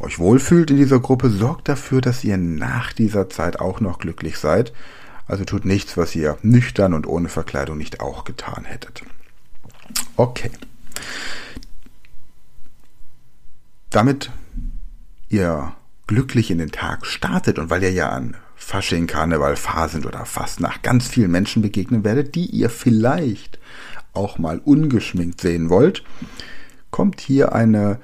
euch 0.00 0.18
wohlfühlt 0.18 0.70
in 0.70 0.76
dieser 0.76 1.00
Gruppe, 1.00 1.30
sorgt 1.30 1.68
dafür, 1.68 2.00
dass 2.00 2.24
ihr 2.24 2.36
nach 2.36 2.92
dieser 2.92 3.30
Zeit 3.30 3.58
auch 3.60 3.80
noch 3.80 3.98
glücklich 3.98 4.38
seid 4.38 4.72
also 5.28 5.44
tut 5.44 5.66
nichts, 5.66 5.98
was 5.98 6.16
ihr 6.16 6.38
nüchtern 6.42 6.94
und 6.94 7.06
ohne 7.06 7.28
Verkleidung 7.28 7.76
nicht 7.76 8.00
auch 8.00 8.24
getan 8.24 8.64
hättet. 8.64 9.02
Okay. 10.16 10.50
damit 13.90 14.30
ihr 15.28 15.72
glücklich 16.06 16.50
in 16.50 16.58
den 16.58 16.70
Tag 16.70 17.06
startet 17.06 17.58
und 17.58 17.70
weil 17.70 17.82
ihr 17.82 17.92
ja 17.92 18.10
an 18.10 18.36
Fasching, 18.58 19.06
Karneval, 19.06 19.56
Phasen 19.56 20.04
oder 20.04 20.26
fast 20.26 20.60
nach 20.60 20.82
ganz 20.82 21.08
vielen 21.08 21.30
Menschen 21.30 21.62
begegnen 21.62 22.04
werdet, 22.04 22.34
die 22.34 22.46
ihr 22.46 22.68
vielleicht 22.68 23.58
auch 24.12 24.38
mal 24.38 24.58
ungeschminkt 24.58 25.40
sehen 25.40 25.70
wollt, 25.70 26.04
kommt 26.90 27.20
hier 27.20 27.52
eine 27.54 27.98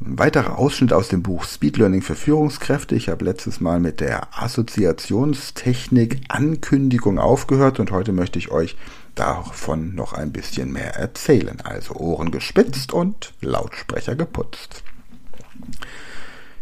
ein 0.00 0.18
weiterer 0.18 0.58
Ausschnitt 0.58 0.92
aus 0.92 1.08
dem 1.08 1.22
Buch 1.22 1.44
Speed 1.44 1.76
Learning 1.76 2.02
für 2.02 2.14
Führungskräfte. 2.14 2.94
Ich 2.94 3.08
habe 3.08 3.24
letztes 3.24 3.60
Mal 3.60 3.80
mit 3.80 4.00
der 4.00 4.28
Assoziationstechnik 4.40 6.20
Ankündigung 6.28 7.18
aufgehört 7.18 7.80
und 7.80 7.90
heute 7.90 8.12
möchte 8.12 8.38
ich 8.38 8.52
euch 8.52 8.76
davon 9.16 9.96
noch 9.96 10.12
ein 10.12 10.30
bisschen 10.30 10.72
mehr 10.72 10.94
erzählen. 10.94 11.60
Also 11.64 11.94
Ohren 11.94 12.30
gespitzt 12.30 12.92
und 12.92 13.34
Lautsprecher 13.40 14.14
geputzt. 14.14 14.84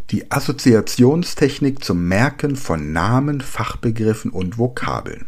Die 0.09 0.31
Assoziationstechnik 0.31 1.83
zum 1.83 2.07
Merken 2.07 2.55
von 2.55 2.93
Namen, 2.93 3.41
Fachbegriffen 3.41 4.31
und 4.31 4.57
Vokabeln. 4.57 5.25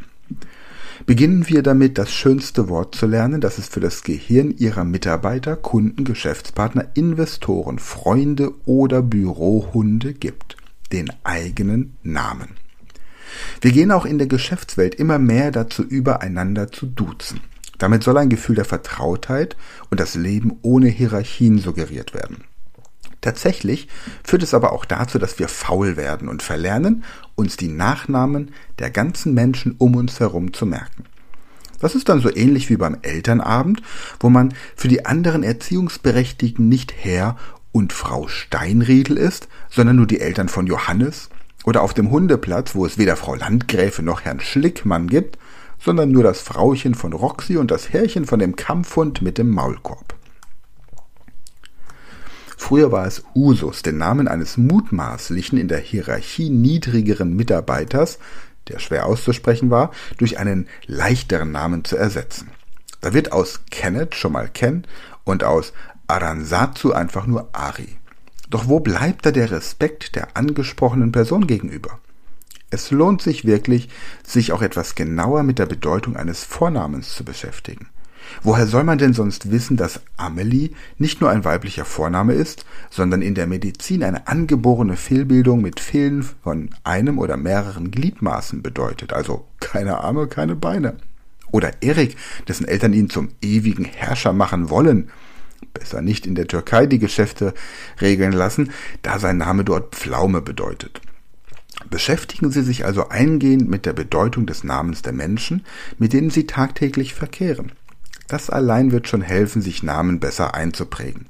Beginnen 1.05 1.49
wir 1.49 1.63
damit, 1.63 1.97
das 1.97 2.13
schönste 2.13 2.69
Wort 2.69 2.95
zu 2.95 3.05
lernen, 3.05 3.41
das 3.41 3.57
es 3.57 3.67
für 3.67 3.81
das 3.81 4.03
Gehirn 4.03 4.55
Ihrer 4.57 4.85
Mitarbeiter, 4.85 5.57
Kunden, 5.57 6.05
Geschäftspartner, 6.05 6.87
Investoren, 6.93 7.77
Freunde 7.77 8.53
oder 8.65 9.01
Bürohunde 9.01 10.13
gibt. 10.13 10.55
Den 10.93 11.11
eigenen 11.25 11.97
Namen. 12.01 12.51
Wir 13.59 13.73
gehen 13.73 13.91
auch 13.91 14.05
in 14.05 14.17
der 14.17 14.27
Geschäftswelt 14.27 14.95
immer 14.95 15.19
mehr 15.19 15.51
dazu 15.51 15.83
über, 15.83 16.21
einander 16.21 16.71
zu 16.71 16.85
duzen. 16.85 17.41
Damit 17.79 18.03
soll 18.03 18.17
ein 18.17 18.29
Gefühl 18.29 18.55
der 18.55 18.65
Vertrautheit 18.65 19.57
und 19.89 19.99
das 19.99 20.15
Leben 20.15 20.57
ohne 20.61 20.87
Hierarchien 20.87 21.57
suggeriert 21.59 22.13
werden. 22.13 22.45
Tatsächlich 23.21 23.87
führt 24.23 24.43
es 24.43 24.53
aber 24.53 24.71
auch 24.71 24.85
dazu, 24.85 25.19
dass 25.19 25.39
wir 25.39 25.49
faul 25.49 25.97
werden 25.97 26.29
und 26.29 26.41
verlernen, 26.41 27.03
uns 27.35 27.57
die 27.57 27.67
Nachnamen 27.67 28.51
der 28.79 28.89
ganzen 28.89 29.33
Menschen 29.33 29.75
um 29.77 29.95
uns 29.95 30.19
herum 30.19 30.53
zu 30.53 30.65
merken. 30.65 31.05
Das 31.79 31.95
ist 31.95 32.09
dann 32.09 32.21
so 32.21 32.33
ähnlich 32.33 32.69
wie 32.69 32.77
beim 32.77 32.97
Elternabend, 33.01 33.81
wo 34.19 34.29
man 34.29 34.53
für 34.75 34.87
die 34.87 35.05
anderen 35.05 35.43
Erziehungsberechtigten 35.43 36.67
nicht 36.67 36.93
Herr 36.97 37.37
und 37.71 37.93
Frau 37.93 38.27
Steinriedel 38.27 39.17
ist, 39.17 39.47
sondern 39.69 39.95
nur 39.95 40.07
die 40.07 40.19
Eltern 40.19 40.49
von 40.49 40.67
Johannes, 40.67 41.29
oder 41.65 41.81
auf 41.83 41.93
dem 41.93 42.09
Hundeplatz, 42.09 42.73
wo 42.73 42.85
es 42.85 42.97
weder 42.97 43.15
Frau 43.15 43.35
Landgräfe 43.35 44.01
noch 44.01 44.21
Herrn 44.21 44.39
Schlickmann 44.39 45.07
gibt, 45.07 45.37
sondern 45.79 46.11
nur 46.11 46.23
das 46.23 46.41
Frauchen 46.41 46.95
von 46.95 47.13
Roxy 47.13 47.57
und 47.57 47.71
das 47.71 47.89
Herrchen 47.89 48.25
von 48.25 48.39
dem 48.39 48.55
Kampfhund 48.55 49.21
mit 49.21 49.37
dem 49.37 49.49
Maulkorb. 49.49 50.15
Früher 52.59 52.91
war 52.91 53.07
es 53.07 53.23
Usus, 53.33 53.81
den 53.81 53.97
Namen 53.97 54.27
eines 54.27 54.57
mutmaßlichen 54.57 55.57
in 55.57 55.69
der 55.69 55.79
Hierarchie 55.79 56.49
niedrigeren 56.49 57.35
Mitarbeiters, 57.35 58.19
der 58.67 58.77
schwer 58.79 59.07
auszusprechen 59.07 59.71
war, 59.71 59.91
durch 60.17 60.37
einen 60.37 60.67
leichteren 60.85 61.51
Namen 61.51 61.85
zu 61.85 61.95
ersetzen. 61.95 62.51
Da 63.01 63.13
wird 63.13 63.31
aus 63.31 63.61
Kenneth 63.71 64.13
schon 64.13 64.33
mal 64.33 64.49
Ken 64.49 64.85
und 65.23 65.43
aus 65.43 65.73
Aransatsu 66.07 66.91
einfach 66.91 67.25
nur 67.25 67.49
Ari. 67.53 67.97
Doch 68.49 68.67
wo 68.67 68.81
bleibt 68.81 69.25
da 69.25 69.31
der 69.31 69.49
Respekt 69.49 70.15
der 70.15 70.35
angesprochenen 70.35 71.13
Person 71.13 71.47
gegenüber? 71.47 71.97
Es 72.69 72.91
lohnt 72.91 73.21
sich 73.21 73.45
wirklich, 73.45 73.89
sich 74.23 74.51
auch 74.51 74.61
etwas 74.61 74.95
genauer 74.95 75.43
mit 75.43 75.59
der 75.59 75.65
Bedeutung 75.65 76.17
eines 76.17 76.43
Vornamens 76.43 77.15
zu 77.15 77.23
beschäftigen. 77.23 77.87
Woher 78.43 78.67
soll 78.67 78.83
man 78.83 78.97
denn 78.97 79.13
sonst 79.13 79.51
wissen, 79.51 79.77
dass 79.77 80.01
Amelie 80.17 80.71
nicht 80.97 81.21
nur 81.21 81.29
ein 81.29 81.43
weiblicher 81.43 81.85
Vorname 81.85 82.33
ist, 82.33 82.65
sondern 82.89 83.21
in 83.21 83.35
der 83.35 83.47
Medizin 83.47 84.03
eine 84.03 84.27
angeborene 84.27 84.95
Fehlbildung 84.95 85.61
mit 85.61 85.79
Fehlen 85.79 86.23
von 86.23 86.69
einem 86.83 87.19
oder 87.19 87.37
mehreren 87.37 87.91
Gliedmaßen 87.91 88.61
bedeutet, 88.61 89.13
also 89.13 89.45
keine 89.59 89.99
Arme, 89.99 90.27
keine 90.27 90.55
Beine? 90.55 90.97
Oder 91.51 91.81
Erik, 91.81 92.15
dessen 92.47 92.67
Eltern 92.67 92.93
ihn 92.93 93.09
zum 93.09 93.29
ewigen 93.41 93.85
Herrscher 93.85 94.33
machen 94.33 94.69
wollen, 94.69 95.09
besser 95.73 96.01
nicht 96.01 96.27
in 96.27 96.35
der 96.35 96.47
Türkei 96.47 96.85
die 96.85 96.99
Geschäfte 96.99 97.53
regeln 98.01 98.33
lassen, 98.33 98.71
da 99.01 99.19
sein 99.19 99.37
Name 99.37 99.63
dort 99.63 99.95
Pflaume 99.95 100.41
bedeutet. 100.41 101.01
Beschäftigen 101.89 102.51
Sie 102.51 102.61
sich 102.61 102.85
also 102.85 103.09
eingehend 103.09 103.69
mit 103.69 103.85
der 103.85 103.93
Bedeutung 103.93 104.45
des 104.45 104.63
Namens 104.63 105.01
der 105.01 105.13
Menschen, 105.13 105.65
mit 105.97 106.13
denen 106.13 106.29
Sie 106.29 106.45
tagtäglich 106.45 107.13
verkehren. 107.13 107.71
Das 108.29 108.49
allein 108.49 108.91
wird 108.91 109.07
schon 109.07 109.21
helfen, 109.21 109.61
sich 109.61 109.83
Namen 109.83 110.19
besser 110.21 110.53
einzuprägen. 110.53 111.25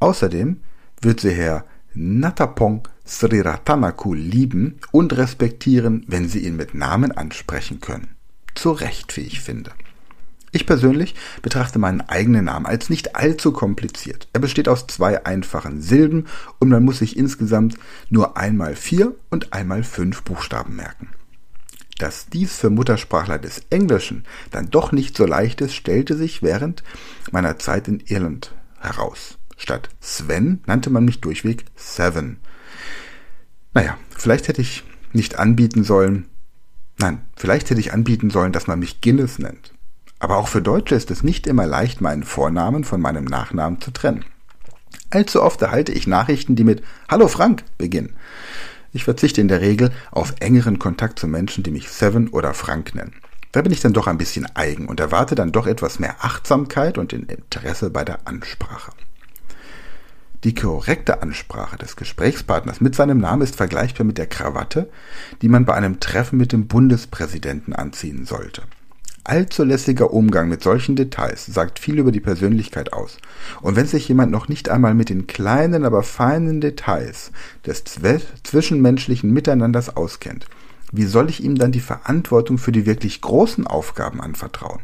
Außerdem 0.00 0.60
wird 1.00 1.20
sie 1.20 1.30
Herr 1.30 1.64
Natapong 1.94 2.86
Sriratanaku 3.06 4.14
lieben 4.14 4.78
und 4.92 5.16
respektieren, 5.16 6.04
wenn 6.06 6.28
Sie 6.28 6.46
ihn 6.46 6.56
mit 6.56 6.74
Namen 6.74 7.10
ansprechen 7.12 7.80
können. 7.80 8.14
Zu 8.54 8.70
Recht, 8.70 9.16
wie 9.16 9.22
ich 9.22 9.40
finde. 9.40 9.72
Ich 10.52 10.66
persönlich 10.66 11.14
betrachte 11.42 11.78
meinen 11.78 12.00
eigenen 12.00 12.46
Namen 12.46 12.66
als 12.66 12.90
nicht 12.90 13.16
allzu 13.16 13.52
kompliziert. 13.52 14.28
Er 14.32 14.40
besteht 14.40 14.68
aus 14.68 14.86
zwei 14.88 15.24
einfachen 15.24 15.80
Silben 15.80 16.26
und 16.58 16.68
man 16.68 16.84
muss 16.84 16.98
sich 16.98 17.16
insgesamt 17.16 17.76
nur 18.08 18.36
einmal 18.36 18.74
vier 18.74 19.14
und 19.30 19.52
einmal 19.52 19.84
fünf 19.84 20.22
Buchstaben 20.22 20.74
merken. 20.74 21.08
Dass 22.00 22.30
dies 22.30 22.56
für 22.56 22.70
Muttersprachler 22.70 23.38
des 23.38 23.60
Englischen 23.68 24.24
dann 24.50 24.70
doch 24.70 24.90
nicht 24.90 25.14
so 25.14 25.26
leicht 25.26 25.60
ist, 25.60 25.74
stellte 25.74 26.16
sich 26.16 26.42
während 26.42 26.82
meiner 27.30 27.58
Zeit 27.58 27.88
in 27.88 28.00
Irland 28.00 28.54
heraus. 28.80 29.36
Statt 29.58 29.90
Sven 30.00 30.62
nannte 30.64 30.88
man 30.88 31.04
mich 31.04 31.20
durchweg 31.20 31.66
Seven. 31.76 32.38
Naja, 33.74 33.98
vielleicht 34.16 34.48
hätte 34.48 34.62
ich 34.62 34.82
nicht 35.12 35.38
anbieten 35.38 35.84
sollen, 35.84 36.30
nein, 36.96 37.20
vielleicht 37.36 37.68
hätte 37.68 37.80
ich 37.80 37.92
anbieten 37.92 38.30
sollen, 38.30 38.52
dass 38.52 38.66
man 38.66 38.78
mich 38.78 39.02
Guinness 39.02 39.38
nennt. 39.38 39.74
Aber 40.20 40.38
auch 40.38 40.48
für 40.48 40.62
Deutsche 40.62 40.94
ist 40.94 41.10
es 41.10 41.22
nicht 41.22 41.46
immer 41.46 41.66
leicht, 41.66 42.00
meinen 42.00 42.22
Vornamen 42.22 42.84
von 42.84 43.02
meinem 43.02 43.24
Nachnamen 43.24 43.78
zu 43.78 43.90
trennen. 43.90 44.24
Allzu 45.10 45.42
oft 45.42 45.60
erhalte 45.60 45.92
ich 45.92 46.06
Nachrichten, 46.06 46.56
die 46.56 46.64
mit 46.64 46.82
Hallo 47.10 47.28
Frank 47.28 47.62
beginnen. 47.76 48.14
Ich 48.92 49.04
verzichte 49.04 49.40
in 49.40 49.48
der 49.48 49.60
Regel 49.60 49.90
auf 50.10 50.34
engeren 50.40 50.78
Kontakt 50.78 51.18
zu 51.18 51.28
Menschen, 51.28 51.62
die 51.62 51.70
mich 51.70 51.90
Seven 51.90 52.28
oder 52.28 52.54
Frank 52.54 52.94
nennen. 52.94 53.14
Da 53.52 53.62
bin 53.62 53.72
ich 53.72 53.80
dann 53.80 53.92
doch 53.92 54.06
ein 54.06 54.18
bisschen 54.18 54.46
eigen 54.54 54.86
und 54.86 55.00
erwarte 55.00 55.34
dann 55.34 55.52
doch 55.52 55.66
etwas 55.66 55.98
mehr 55.98 56.16
Achtsamkeit 56.20 56.98
und 56.98 57.12
Interesse 57.12 57.90
bei 57.90 58.04
der 58.04 58.26
Ansprache. 58.26 58.92
Die 60.44 60.54
korrekte 60.54 61.20
Ansprache 61.22 61.76
des 61.76 61.96
Gesprächspartners 61.96 62.80
mit 62.80 62.94
seinem 62.94 63.18
Namen 63.18 63.42
ist 63.42 63.56
vergleichbar 63.56 64.06
mit 64.06 64.18
der 64.18 64.26
Krawatte, 64.26 64.88
die 65.42 65.48
man 65.48 65.66
bei 65.66 65.74
einem 65.74 66.00
Treffen 66.00 66.38
mit 66.38 66.52
dem 66.52 66.66
Bundespräsidenten 66.66 67.74
anziehen 67.74 68.24
sollte. 68.24 68.62
Allzu 69.24 69.64
lässiger 69.64 70.12
Umgang 70.12 70.48
mit 70.48 70.62
solchen 70.62 70.96
Details 70.96 71.44
sagt 71.44 71.78
viel 71.78 71.98
über 71.98 72.10
die 72.10 72.20
Persönlichkeit 72.20 72.92
aus. 72.92 73.18
Und 73.60 73.76
wenn 73.76 73.86
sich 73.86 74.08
jemand 74.08 74.32
noch 74.32 74.48
nicht 74.48 74.68
einmal 74.70 74.94
mit 74.94 75.10
den 75.10 75.26
kleinen, 75.26 75.84
aber 75.84 76.02
feinen 76.02 76.60
Details 76.60 77.30
des 77.66 77.84
zwischenmenschlichen 78.42 79.30
Miteinanders 79.30 79.94
auskennt, 79.94 80.46
wie 80.92 81.04
soll 81.04 81.28
ich 81.28 81.44
ihm 81.44 81.56
dann 81.56 81.70
die 81.70 81.80
Verantwortung 81.80 82.58
für 82.58 82.72
die 82.72 82.86
wirklich 82.86 83.20
großen 83.20 83.66
Aufgaben 83.66 84.20
anvertrauen? 84.20 84.80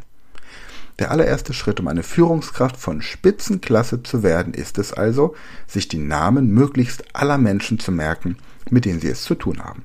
Der 0.99 1.11
allererste 1.11 1.53
Schritt, 1.53 1.79
um 1.79 1.87
eine 1.87 2.03
Führungskraft 2.03 2.77
von 2.77 3.01
Spitzenklasse 3.01 4.03
zu 4.03 4.23
werden, 4.23 4.53
ist 4.53 4.77
es 4.77 4.93
also, 4.93 5.35
sich 5.67 5.87
die 5.87 5.99
Namen 5.99 6.51
möglichst 6.51 7.15
aller 7.15 7.37
Menschen 7.37 7.79
zu 7.79 7.91
merken, 7.91 8.37
mit 8.69 8.85
denen 8.85 8.99
sie 8.99 9.09
es 9.09 9.23
zu 9.23 9.35
tun 9.35 9.63
haben. 9.63 9.83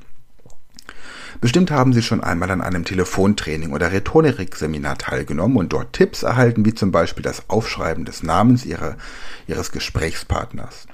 Bestimmt 1.40 1.70
haben 1.70 1.92
Sie 1.92 2.02
schon 2.02 2.22
einmal 2.22 2.50
an 2.50 2.60
einem 2.60 2.84
Telefontraining 2.84 3.72
oder 3.72 3.92
Rhetorikseminar 3.92 4.98
teilgenommen 4.98 5.56
und 5.56 5.72
dort 5.72 5.92
Tipps 5.92 6.22
erhalten, 6.22 6.64
wie 6.64 6.74
zum 6.74 6.92
Beispiel 6.92 7.22
das 7.22 7.48
Aufschreiben 7.48 8.04
des 8.04 8.22
Namens 8.22 8.64
ihrer, 8.64 8.96
Ihres 9.46 9.72
Gesprächspartners. 9.72 10.86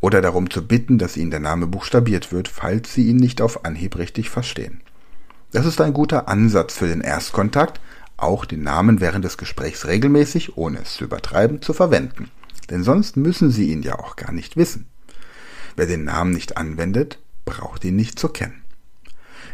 Oder 0.00 0.20
darum 0.20 0.50
zu 0.50 0.66
bitten, 0.66 0.98
dass 0.98 1.16
Ihnen 1.16 1.30
der 1.30 1.40
Name 1.40 1.66
buchstabiert 1.66 2.32
wird, 2.32 2.48
falls 2.48 2.94
Sie 2.94 3.08
ihn 3.08 3.16
nicht 3.16 3.40
auf 3.40 3.64
Anhieb 3.64 3.96
richtig 3.98 4.30
verstehen. 4.30 4.80
Das 5.52 5.66
ist 5.66 5.80
ein 5.80 5.92
guter 5.92 6.28
Ansatz 6.28 6.74
für 6.74 6.86
den 6.86 7.00
Erstkontakt, 7.00 7.80
auch 8.16 8.44
den 8.44 8.62
Namen 8.62 9.00
während 9.00 9.24
des 9.24 9.38
Gesprächs 9.38 9.86
regelmäßig, 9.86 10.56
ohne 10.56 10.80
es 10.82 10.94
zu 10.94 11.04
übertreiben, 11.04 11.62
zu 11.62 11.72
verwenden. 11.72 12.30
Denn 12.68 12.84
sonst 12.84 13.16
müssen 13.16 13.50
Sie 13.50 13.72
ihn 13.72 13.82
ja 13.82 13.98
auch 13.98 14.16
gar 14.16 14.32
nicht 14.32 14.56
wissen. 14.56 14.86
Wer 15.76 15.86
den 15.86 16.04
Namen 16.04 16.32
nicht 16.32 16.56
anwendet, 16.56 17.18
braucht 17.44 17.84
ihn 17.84 17.96
nicht 17.96 18.18
zu 18.18 18.28
kennen. 18.28 18.62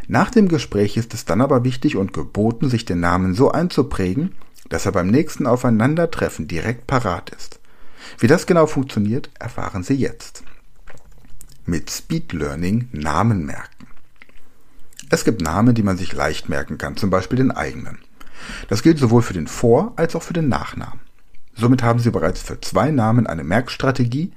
Nach 0.09 0.31
dem 0.31 0.49
Gespräch 0.49 0.97
ist 0.97 1.15
es 1.15 1.25
dann 1.25 1.41
aber 1.41 1.65
wichtig 1.65 1.97
und 1.97 2.13
geboten, 2.13 2.69
sich 2.69 2.85
den 2.85 3.01
Namen 3.01 3.35
so 3.35 3.51
einzuprägen, 3.51 4.35
dass 4.69 4.87
er 4.87 4.93
beim 4.93 5.09
nächsten 5.09 5.47
Aufeinandertreffen 5.47 6.47
direkt 6.49 6.87
parat 6.87 7.31
ist. 7.31 7.61
Wie 8.19 8.29
das 8.29 8.47
genau 8.47 8.67
funktioniert, 8.67 9.31
erfahren 9.39 9.83
Sie 9.83 9.95
jetzt. 9.95 10.45
Mit 11.65 11.91
Speed 11.91 12.33
Learning 12.33 12.89
Namen 12.93 13.45
merken. 13.45 13.87
Es 15.11 15.25
gibt 15.25 15.43
Namen, 15.43 15.75
die 15.75 15.83
man 15.83 15.97
sich 15.97 16.13
leicht 16.13 16.49
merken 16.49 16.79
kann, 16.79 16.97
zum 16.97 17.11
Beispiel 17.11 17.39
den 17.39 17.51
eigenen. 17.51 17.99
Das 18.69 18.83
gilt 18.83 18.99
sowohl 18.99 19.23
für 19.23 19.35
den 19.35 19.47
Vor- 19.49 19.93
als 19.97 20.15
auch 20.15 20.23
für 20.23 20.33
den 20.33 20.49
Nachnamen. 20.49 21.01
Somit 21.55 21.83
haben 21.83 21.99
Sie 21.99 22.11
bereits 22.11 22.43
für 22.43 22.61
zwei 22.61 22.91
Namen 22.91 23.27
eine 23.27 23.45
Merkstrategie, 23.45 24.33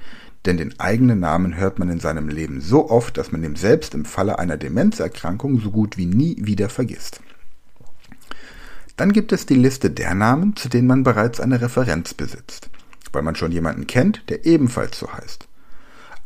denn 0.46 0.58
den 0.58 0.80
eigenen 0.80 1.20
Namen 1.20 1.58
hört 1.58 1.80
man 1.80 1.90
in 1.90 2.00
seinem 2.00 2.30
Leben 2.30 2.62
so 2.62 2.90
oft, 2.90 3.18
dass 3.18 3.32
man 3.32 3.44
ihn 3.44 3.56
selbst 3.56 3.94
im 3.94 4.06
Falle 4.06 4.40
einer 4.40 4.58
Demenzerkrankung 4.58 5.60
so 5.60 5.72
gut 5.72 5.98
wie 5.98 6.06
nie 6.06 6.38
wieder 6.40 6.70
vergisst. 6.70 7.22
Dann 8.96 9.14
gibt 9.14 9.32
es 9.32 9.46
die 9.46 9.56
Liste 9.56 9.90
der 9.90 10.14
Namen, 10.14 10.56
zu 10.56 10.70
denen 10.70 10.88
man 10.88 11.04
bereits 11.04 11.40
eine 11.40 11.62
Referenz 11.62 12.14
besitzt, 12.14 12.70
weil 13.14 13.22
man 13.22 13.36
schon 13.36 13.52
jemanden 13.52 13.88
kennt, 13.88 14.30
der 14.30 14.46
ebenfalls 14.46 15.00
so 15.00 15.12
heißt. 15.12 15.48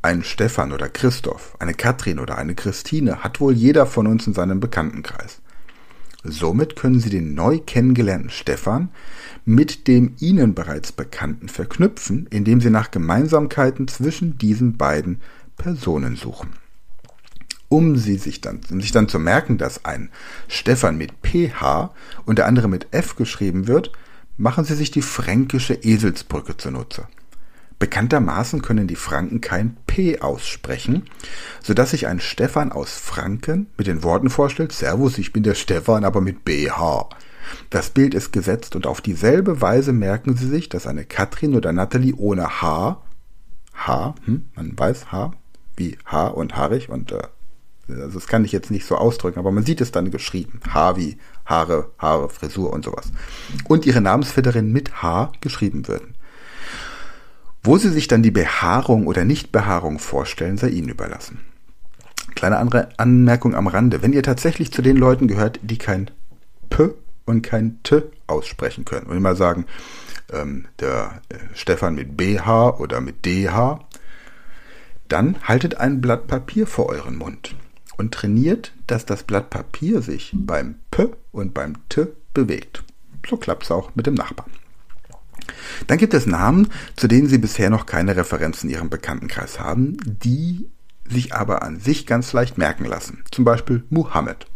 Ein 0.01 0.23
Stefan 0.23 0.73
oder 0.73 0.89
Christoph, 0.89 1.55
eine 1.59 1.73
Katrin 1.73 2.19
oder 2.19 2.37
eine 2.37 2.55
Christine 2.55 3.23
hat 3.23 3.39
wohl 3.39 3.53
jeder 3.53 3.85
von 3.85 4.05
uns 4.05 4.27
in 4.27 4.33
seinem 4.33 4.59
Bekanntenkreis. 4.59 5.39
Somit 6.23 6.75
können 6.75 6.99
Sie 6.99 7.09
den 7.09 7.35
neu 7.35 7.59
kennengelernten 7.59 8.29
Stefan 8.29 8.89
mit 9.45 9.87
dem 9.87 10.15
Ihnen 10.19 10.53
bereits 10.53 10.91
Bekannten 10.91 11.49
verknüpfen, 11.49 12.27
indem 12.29 12.61
Sie 12.61 12.69
nach 12.69 12.91
Gemeinsamkeiten 12.91 13.87
zwischen 13.87 14.37
diesen 14.37 14.77
beiden 14.77 15.21
Personen 15.57 16.15
suchen. 16.15 16.51
Um, 17.69 17.95
sie 17.95 18.17
sich, 18.17 18.39
dann, 18.39 18.59
um 18.69 18.81
sich 18.81 18.91
dann 18.91 19.09
zu 19.09 19.17
merken, 19.17 19.57
dass 19.57 19.83
ein 19.83 20.11
Stefan 20.47 20.95
mit 20.95 21.11
PH 21.23 21.91
und 22.25 22.37
der 22.37 22.45
andere 22.45 22.67
mit 22.67 22.87
F 22.91 23.15
geschrieben 23.15 23.67
wird, 23.67 23.91
machen 24.37 24.63
Sie 24.63 24.75
sich 24.75 24.91
die 24.91 25.01
fränkische 25.01 25.73
Eselsbrücke 25.73 26.55
zunutze. 26.57 27.07
Bekanntermaßen 27.79 28.61
können 28.61 28.87
die 28.87 28.95
Franken 28.95 29.41
kein 29.41 29.75
P 29.87 30.19
aussprechen, 30.19 31.03
so 31.61 31.73
dass 31.73 31.91
sich 31.91 32.07
ein 32.07 32.19
Stefan 32.19 32.71
aus 32.71 32.93
Franken 32.93 33.67
mit 33.77 33.87
den 33.87 34.03
Worten 34.03 34.29
vorstellt, 34.29 34.71
Servus, 34.71 35.17
ich 35.17 35.33
bin 35.33 35.43
der 35.43 35.55
Stefan, 35.55 36.05
aber 36.05 36.21
mit 36.21 36.45
BH. 36.45 37.09
Das 37.69 37.89
Bild 37.89 38.13
ist 38.13 38.31
gesetzt 38.31 38.75
und 38.75 38.87
auf 38.87 39.01
dieselbe 39.01 39.61
Weise 39.61 39.93
merken 39.93 40.35
Sie 40.35 40.47
sich, 40.47 40.69
dass 40.69 40.87
eine 40.87 41.05
Katrin 41.05 41.55
oder 41.55 41.71
Natalie 41.71 42.15
ohne 42.15 42.61
H, 42.61 43.01
H, 43.73 44.15
hm, 44.25 44.45
man 44.55 44.77
weiß 44.77 45.11
H, 45.11 45.31
wie 45.75 45.97
H 46.05 46.27
und 46.27 46.55
haarig 46.55 46.89
und 46.89 47.11
äh, 47.11 47.23
also 47.89 48.19
das 48.19 48.27
kann 48.27 48.45
ich 48.45 48.51
jetzt 48.51 48.71
nicht 48.71 48.85
so 48.85 48.95
ausdrücken, 48.95 49.39
aber 49.39 49.51
man 49.51 49.65
sieht 49.65 49.81
es 49.81 49.91
dann 49.91 50.09
geschrieben. 50.09 50.61
H 50.73 50.95
wie 50.95 51.17
Haare, 51.45 51.91
Haare, 51.97 52.29
Frisur 52.29 52.71
und 52.71 52.85
sowas. 52.85 53.11
Und 53.67 53.85
ihre 53.85 53.99
Namensvetterin 53.99 54.71
mit 54.71 55.03
H 55.03 55.33
geschrieben 55.41 55.87
würden. 55.87 56.15
Wo 57.61 57.77
Sie 57.77 57.89
sich 57.89 58.07
dann 58.07 58.23
die 58.23 58.31
Behaarung 58.31 59.07
oder 59.07 59.25
Nichtbehaarung 59.25 59.99
vorstellen, 59.99 60.57
sei 60.57 60.69
Ihnen 60.69 60.89
überlassen. 60.89 61.39
Kleine 62.35 62.57
andere 62.57 62.89
Anmerkung 62.97 63.55
am 63.55 63.67
Rande. 63.67 64.01
Wenn 64.01 64.13
ihr 64.13 64.23
tatsächlich 64.23 64.71
zu 64.71 64.81
den 64.81 64.97
Leuten 64.97 65.27
gehört, 65.27 65.59
die 65.61 65.77
kein 65.77 66.09
P 66.69 66.89
und 67.25 67.41
kein 67.41 67.81
T 67.83 68.03
aussprechen 68.27 68.85
können, 68.85 69.07
und 69.07 69.17
immer 69.17 69.35
sagen, 69.35 69.65
ähm, 70.31 70.65
der 70.79 71.21
äh, 71.29 71.35
Stefan 71.53 71.95
mit 71.95 72.17
BH 72.17 72.77
oder 72.79 73.01
mit 73.01 73.25
DH, 73.25 73.79
dann 75.07 75.35
haltet 75.43 75.75
ein 75.75 76.01
Blatt 76.01 76.27
Papier 76.27 76.67
vor 76.67 76.87
euren 76.87 77.17
Mund 77.17 77.55
und 77.97 78.13
trainiert, 78.13 78.73
dass 78.87 79.05
das 79.05 79.23
Blatt 79.23 79.49
Papier 79.49 80.01
sich 80.01 80.31
beim 80.33 80.75
P 80.91 81.09
und 81.31 81.53
beim 81.53 81.75
T 81.89 82.07
bewegt. 82.33 82.83
So 83.27 83.37
klappt 83.37 83.63
es 83.63 83.71
auch 83.71 83.95
mit 83.95 84.07
dem 84.07 84.15
Nachbarn. 84.15 84.51
Dann 85.87 85.97
gibt 85.97 86.13
es 86.13 86.25
Namen, 86.25 86.69
zu 86.95 87.07
denen 87.07 87.27
Sie 87.27 87.37
bisher 87.37 87.69
noch 87.69 87.85
keine 87.85 88.15
Referenzen 88.15 88.69
in 88.69 88.75
Ihrem 88.75 88.89
Bekanntenkreis 88.89 89.59
haben, 89.59 89.97
die 90.05 90.69
sich 91.07 91.33
aber 91.33 91.63
an 91.63 91.79
sich 91.79 92.05
ganz 92.05 92.33
leicht 92.33 92.57
merken 92.57 92.85
lassen. 92.85 93.23
Zum 93.31 93.43
Beispiel 93.43 93.83
Muhammad. 93.89 94.47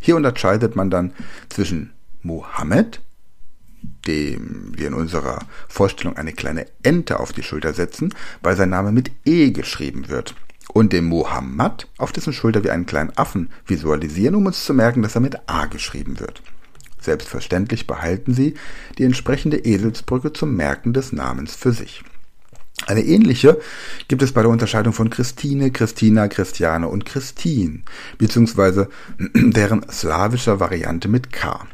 Hier 0.00 0.16
unterscheidet 0.16 0.74
man 0.74 0.90
dann 0.90 1.12
zwischen 1.48 1.91
Muhammad, 2.22 3.00
dem 4.06 4.72
wir 4.76 4.88
in 4.88 4.94
unserer 4.94 5.40
Vorstellung 5.68 6.16
eine 6.16 6.32
kleine 6.32 6.66
Ente 6.82 7.20
auf 7.20 7.32
die 7.32 7.42
Schulter 7.42 7.72
setzen, 7.72 8.14
weil 8.42 8.56
sein 8.56 8.70
Name 8.70 8.92
mit 8.92 9.10
E 9.24 9.50
geschrieben 9.50 10.08
wird, 10.08 10.34
und 10.72 10.92
dem 10.92 11.06
Muhammad, 11.06 11.88
auf 11.98 12.12
dessen 12.12 12.32
Schulter 12.32 12.64
wir 12.64 12.72
einen 12.72 12.86
kleinen 12.86 13.16
Affen 13.16 13.50
visualisieren, 13.66 14.34
um 14.34 14.46
uns 14.46 14.64
zu 14.64 14.74
merken, 14.74 15.02
dass 15.02 15.14
er 15.14 15.20
mit 15.20 15.48
A 15.48 15.66
geschrieben 15.66 16.20
wird. 16.20 16.42
Selbstverständlich 17.00 17.86
behalten 17.86 18.32
Sie 18.32 18.54
die 18.96 19.04
entsprechende 19.04 19.58
Eselsbrücke 19.58 20.32
zum 20.32 20.54
Merken 20.54 20.92
des 20.92 21.12
Namens 21.12 21.54
für 21.54 21.72
sich. 21.72 22.02
Eine 22.86 23.02
ähnliche 23.02 23.60
gibt 24.08 24.22
es 24.22 24.32
bei 24.32 24.42
der 24.42 24.50
Unterscheidung 24.50 24.92
von 24.92 25.10
Christine, 25.10 25.70
Christina, 25.70 26.28
Christiane 26.28 26.88
und 26.88 27.04
Christin, 27.04 27.84
beziehungsweise 28.18 28.88
deren 29.34 29.88
slawischer 29.88 30.58
Variante 30.58 31.08
mit 31.08 31.32
K. 31.32 31.66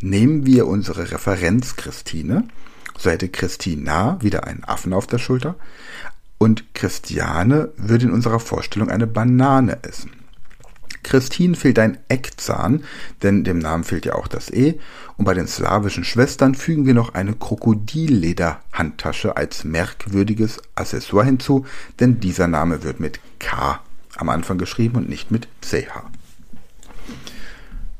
Nehmen 0.00 0.46
wir 0.46 0.66
unsere 0.66 1.10
Referenz 1.10 1.76
Christine, 1.76 2.44
so 2.96 3.10
hätte 3.10 3.28
Christina 3.28 4.18
wieder 4.20 4.44
einen 4.44 4.64
Affen 4.64 4.92
auf 4.92 5.06
der 5.06 5.18
Schulter 5.18 5.56
und 6.38 6.74
Christiane 6.74 7.70
würde 7.76 8.06
in 8.06 8.12
unserer 8.12 8.40
Vorstellung 8.40 8.90
eine 8.90 9.08
Banane 9.08 9.82
essen. 9.82 10.12
Christine 11.02 11.56
fehlt 11.56 11.78
ein 11.78 11.98
Eckzahn, 12.08 12.84
denn 13.22 13.42
dem 13.42 13.58
Namen 13.58 13.84
fehlt 13.84 14.04
ja 14.04 14.14
auch 14.14 14.28
das 14.28 14.50
E. 14.50 14.78
Und 15.16 15.24
bei 15.24 15.34
den 15.34 15.46
slawischen 15.46 16.04
Schwestern 16.04 16.54
fügen 16.54 16.86
wir 16.86 16.94
noch 16.94 17.14
eine 17.14 17.32
Krokodilleder-Handtasche 17.32 19.36
als 19.36 19.64
merkwürdiges 19.64 20.60
Accessoire 20.74 21.24
hinzu, 21.24 21.66
denn 21.98 22.20
dieser 22.20 22.46
Name 22.46 22.82
wird 22.82 23.00
mit 23.00 23.20
K 23.38 23.80
am 24.16 24.28
Anfang 24.28 24.58
geschrieben 24.58 24.96
und 24.96 25.08
nicht 25.08 25.30
mit 25.30 25.48
CH. 25.62 26.10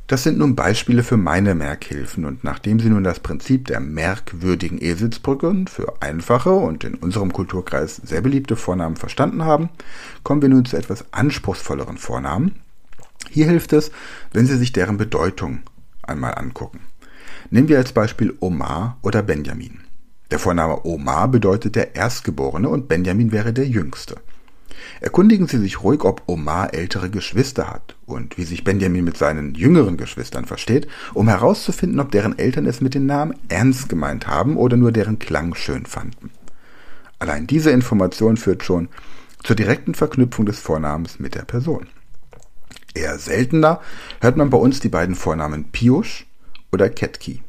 Das 0.09 0.23
sind 0.23 0.39
nun 0.39 0.57
Beispiele 0.57 1.03
für 1.03 1.19
meine 1.19 1.55
Merkhilfen 1.55 2.25
und 2.25 2.43
nachdem 2.43 2.81
Sie 2.81 2.89
nun 2.89 3.05
das 3.05 3.21
Prinzip 3.21 3.67
der 3.67 3.79
merkwürdigen 3.79 4.81
Eselsbrücken 4.81 5.67
für 5.67 6.01
einfache 6.01 6.51
und 6.51 6.83
in 6.83 6.95
unserem 6.95 7.31
Kulturkreis 7.31 7.97
sehr 7.97 8.23
beliebte 8.23 8.57
Vornamen 8.57 8.97
verstanden 8.97 9.45
haben, 9.45 9.69
kommen 10.23 10.41
wir 10.41 10.49
nun 10.49 10.65
zu 10.65 10.79
etwas 10.79 11.13
anspruchsvolleren 11.13 11.99
Vornamen, 11.99 12.55
hier 13.31 13.47
hilft 13.47 13.75
es, 13.75 13.91
wenn 14.33 14.47
Sie 14.47 14.57
sich 14.57 14.73
deren 14.73 14.97
Bedeutung 14.97 15.61
einmal 16.03 16.35
angucken. 16.37 16.81
Nehmen 17.51 17.69
wir 17.69 17.79
als 17.79 17.93
Beispiel 17.93 18.35
Omar 18.41 18.99
oder 19.03 19.23
Benjamin. 19.23 19.81
Der 20.31 20.39
Vorname 20.39 20.85
Omar 20.85 21.29
bedeutet 21.29 21.77
der 21.77 21.95
Erstgeborene 21.95 22.69
und 22.69 22.89
Benjamin 22.89 23.33
wäre 23.33 23.53
der 23.53 23.67
Jüngste. 23.67 24.17
Erkundigen 25.01 25.47
Sie 25.47 25.59
sich 25.59 25.83
ruhig, 25.83 26.05
ob 26.05 26.23
Omar 26.27 26.75
ältere 26.75 27.11
Geschwister 27.11 27.71
hat 27.71 27.97
und 28.07 28.39
wie 28.39 28.45
sich 28.45 28.65
Benjamin 28.65 29.05
mit 29.05 29.17
seinen 29.17 29.55
jüngeren 29.55 29.97
Geschwistern 29.97 30.45
versteht, 30.45 30.89
um 31.15 31.29
herauszufinden, 31.29 32.01
ob 32.01 32.11
deren 32.11 32.39
Eltern 32.39 32.67
es 32.67 32.81
mit 32.81 32.95
dem 32.95 33.07
Namen 33.07 33.35
ernst 33.49 33.89
gemeint 33.89 34.27
haben 34.27 34.57
oder 34.57 34.77
nur 34.77 34.93
deren 34.93 35.19
Klang 35.19 35.55
schön 35.55 35.87
fanden. 35.87 36.31
Allein 37.19 37.47
diese 37.47 37.71
Information 37.71 38.37
führt 38.37 38.63
schon 38.63 38.89
zur 39.43 39.57
direkten 39.57 39.95
Verknüpfung 39.95 40.47
des 40.47 40.61
Vornamens 40.61 41.19
mit 41.19 41.35
der 41.35 41.45
Person. 41.45 41.87
Eher 42.95 43.19
seltener 43.19 43.81
hört 44.21 44.37
man 44.37 44.51
bei 44.51 44.59
uns 44.59 44.81
die 44.81 44.89
beiden 44.89 45.15
Vornamen 45.15 45.71
Piusch 45.71 46.27
oder 46.73 46.89
Ketki. 46.89 47.43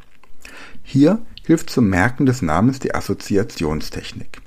Hier 0.84 1.20
hilft 1.46 1.70
zum 1.70 1.90
Merken 1.90 2.26
des 2.26 2.42
Namens 2.42 2.80
die 2.80 2.94
Assoziationstechnik. 2.94 4.42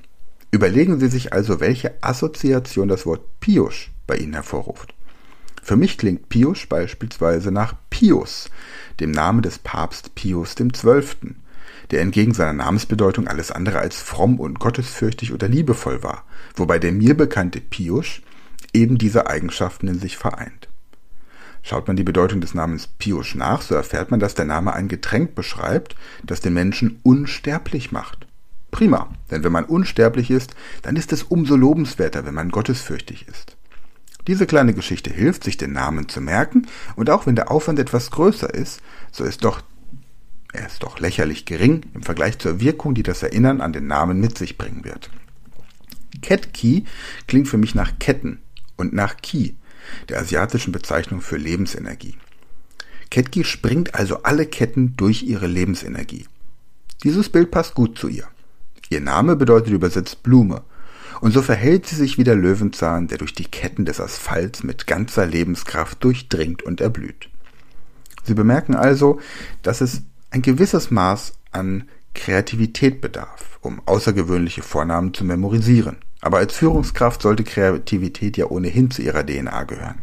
Überlegen 0.53 0.99
Sie 0.99 1.07
sich 1.07 1.33
also, 1.33 1.59
welche 1.59 1.95
Assoziation 2.01 2.87
das 2.87 3.07
Wort 3.07 3.39
Piusch 3.39 3.89
bei 4.05 4.17
Ihnen 4.17 4.33
hervorruft. 4.33 4.93
Für 5.63 5.75
mich 5.75 5.97
klingt 5.97 6.29
Piusch 6.29 6.69
beispielsweise 6.69 7.51
nach 7.51 7.73
Pius, 7.89 8.51
dem 8.99 9.09
Namen 9.09 9.41
des 9.41 9.57
Papst 9.57 10.13
Pius 10.13 10.53
XII., 10.53 11.33
der 11.89 12.01
entgegen 12.01 12.35
seiner 12.35 12.53
Namensbedeutung 12.53 13.27
alles 13.27 13.51
andere 13.51 13.79
als 13.79 13.99
fromm 13.99 14.39
und 14.39 14.59
gottesfürchtig 14.59 15.33
oder 15.33 15.47
liebevoll 15.47 16.03
war, 16.03 16.23
wobei 16.55 16.77
der 16.77 16.91
mir 16.91 17.17
bekannte 17.17 17.59
Piusch 17.59 18.21
eben 18.73 18.99
diese 18.99 19.25
Eigenschaften 19.25 19.87
in 19.87 19.97
sich 19.97 20.17
vereint. 20.17 20.69
Schaut 21.63 21.87
man 21.87 21.95
die 21.95 22.03
Bedeutung 22.03 22.41
des 22.41 22.53
Namens 22.53 22.85
Piusch 22.99 23.33
nach, 23.33 23.63
so 23.63 23.73
erfährt 23.73 24.11
man, 24.11 24.19
dass 24.19 24.35
der 24.35 24.45
Name 24.45 24.73
ein 24.73 24.87
Getränk 24.87 25.33
beschreibt, 25.33 25.95
das 26.23 26.41
den 26.41 26.53
Menschen 26.53 26.99
unsterblich 27.01 27.91
macht. 27.91 28.22
Prima, 28.73 29.09
denn 29.31 29.45
wenn 29.45 29.51
man 29.51 29.63
unsterblich 29.63 30.29
ist, 30.29 30.55
dann 30.81 30.97
ist 30.97 31.13
es 31.13 31.23
umso 31.23 31.55
lobenswerter, 31.55 32.25
wenn 32.25 32.33
man 32.33 32.49
gottesfürchtig 32.49 33.27
ist. 33.29 33.55
Diese 34.27 34.47
kleine 34.47 34.73
Geschichte 34.73 35.13
hilft, 35.13 35.43
sich 35.43 35.57
den 35.57 35.71
Namen 35.71 36.09
zu 36.09 36.19
merken, 36.19 36.67
und 36.95 37.09
auch 37.09 37.25
wenn 37.25 37.35
der 37.35 37.51
Aufwand 37.51 37.79
etwas 37.79 38.11
größer 38.11 38.53
ist, 38.53 38.81
so 39.11 39.23
ist 39.23 39.45
doch 39.45 39.61
er 40.55 40.67
ist 40.67 40.83
doch 40.83 40.99
lächerlich 40.99 41.45
gering 41.45 41.81
im 41.95 42.03
Vergleich 42.03 42.37
zur 42.37 42.59
Wirkung, 42.59 42.93
die 42.93 43.01
das 43.01 43.23
Erinnern 43.23 43.59
an 43.59 43.73
den 43.73 43.87
Namen 43.87 44.19
mit 44.19 44.37
sich 44.37 44.57
bringen 44.57 44.83
wird. 44.83 45.09
Ketkey 46.21 46.85
klingt 47.27 47.47
für 47.47 47.57
mich 47.57 47.73
nach 47.73 47.97
Ketten 47.97 48.39
und 48.75 48.93
nach 48.93 49.17
Ki, 49.17 49.55
der 50.09 50.19
asiatischen 50.19 50.71
Bezeichnung 50.71 51.21
für 51.21 51.37
Lebensenergie. 51.37 52.17
Ketki 53.09 53.43
springt 53.43 53.95
also 53.95 54.23
alle 54.23 54.45
Ketten 54.45 54.95
durch 54.95 55.23
ihre 55.23 55.47
Lebensenergie. 55.47 56.27
Dieses 57.03 57.29
Bild 57.29 57.51
passt 57.51 57.75
gut 57.75 57.97
zu 57.97 58.07
ihr. 58.07 58.27
Ihr 58.89 59.01
Name 59.01 59.35
bedeutet 59.35 59.73
übersetzt 59.73 60.23
Blume, 60.23 60.63
und 61.21 61.31
so 61.31 61.41
verhält 61.41 61.85
sie 61.85 61.95
sich 61.95 62.17
wie 62.17 62.25
der 62.25 62.35
Löwenzahn, 62.35 63.07
der 63.07 63.17
durch 63.17 63.33
die 63.33 63.45
Ketten 63.45 63.85
des 63.85 64.01
Asphalts 64.01 64.63
mit 64.63 64.87
ganzer 64.87 65.25
Lebenskraft 65.25 66.03
durchdringt 66.03 66.63
und 66.63 66.81
erblüht. 66.81 67.29
Sie 68.25 68.33
bemerken 68.33 68.75
also, 68.75 69.19
dass 69.61 69.81
es 69.81 70.01
ein 70.31 70.41
gewisses 70.41 70.91
Maß 70.91 71.33
an 71.51 71.85
Kreativität 72.13 73.01
bedarf, 73.01 73.57
um 73.61 73.81
außergewöhnliche 73.85 74.63
Vornamen 74.63 75.13
zu 75.13 75.23
memorisieren. 75.23 75.97
Aber 76.21 76.37
als 76.37 76.53
Führungskraft 76.53 77.21
sollte 77.21 77.43
Kreativität 77.43 78.37
ja 78.37 78.47
ohnehin 78.47 78.91
zu 78.91 79.01
ihrer 79.01 79.25
DNA 79.25 79.63
gehören. 79.63 79.99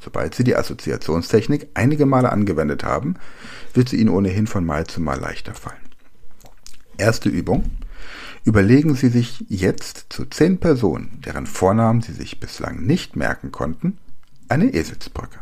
Sobald 0.00 0.34
Sie 0.34 0.44
die 0.44 0.56
Assoziationstechnik 0.56 1.68
einige 1.74 2.06
Male 2.06 2.30
angewendet 2.30 2.84
haben, 2.84 3.14
wird 3.72 3.88
sie 3.88 3.96
Ihnen 3.96 4.10
ohnehin 4.10 4.46
von 4.46 4.64
Mal 4.64 4.86
zu 4.86 5.00
Mal 5.00 5.18
leichter 5.18 5.54
fallen. 5.54 5.78
Erste 6.98 7.28
Übung. 7.28 7.70
Überlegen 8.44 8.94
Sie 8.94 9.08
sich 9.08 9.44
jetzt 9.48 10.06
zu 10.10 10.26
zehn 10.26 10.58
Personen, 10.58 11.20
deren 11.24 11.46
Vornamen 11.46 12.02
Sie 12.02 12.12
sich 12.12 12.40
bislang 12.40 12.84
nicht 12.84 13.16
merken 13.16 13.52
konnten, 13.52 13.98
eine 14.48 14.74
Eselsbrücke. 14.74 15.38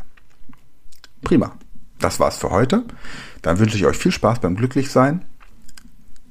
Prima. 1.21 1.57
Das 1.99 2.19
war's 2.19 2.37
für 2.37 2.49
heute. 2.49 2.83
Dann 3.41 3.59
wünsche 3.59 3.77
ich 3.77 3.85
euch 3.85 3.97
viel 3.97 4.11
Spaß 4.11 4.39
beim 4.39 4.55
Glücklichsein. 4.55 5.23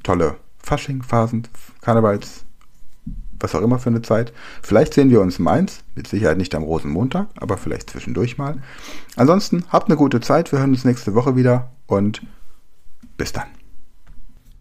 Tolle 0.02 0.36
Fasching, 0.58 1.02
Phasen, 1.02 1.46
Karnevals, 1.80 2.44
was 3.38 3.54
auch 3.54 3.60
immer 3.62 3.78
für 3.78 3.90
eine 3.90 4.02
Zeit. 4.02 4.32
Vielleicht 4.62 4.94
sehen 4.94 5.10
wir 5.10 5.20
uns 5.20 5.38
in 5.38 5.44
Mainz, 5.44 5.82
mit 5.94 6.06
Sicherheit 6.08 6.38
nicht 6.38 6.54
am 6.54 6.62
Rosenmontag, 6.62 7.28
aber 7.36 7.58
vielleicht 7.58 7.90
zwischendurch 7.90 8.38
mal. 8.38 8.62
Ansonsten 9.16 9.64
habt 9.68 9.88
eine 9.88 9.96
gute 9.96 10.20
Zeit, 10.20 10.52
wir 10.52 10.58
hören 10.58 10.70
uns 10.70 10.84
nächste 10.84 11.14
Woche 11.14 11.36
wieder 11.36 11.72
und 11.86 12.22
bis 13.16 13.32
dann. 13.32 13.61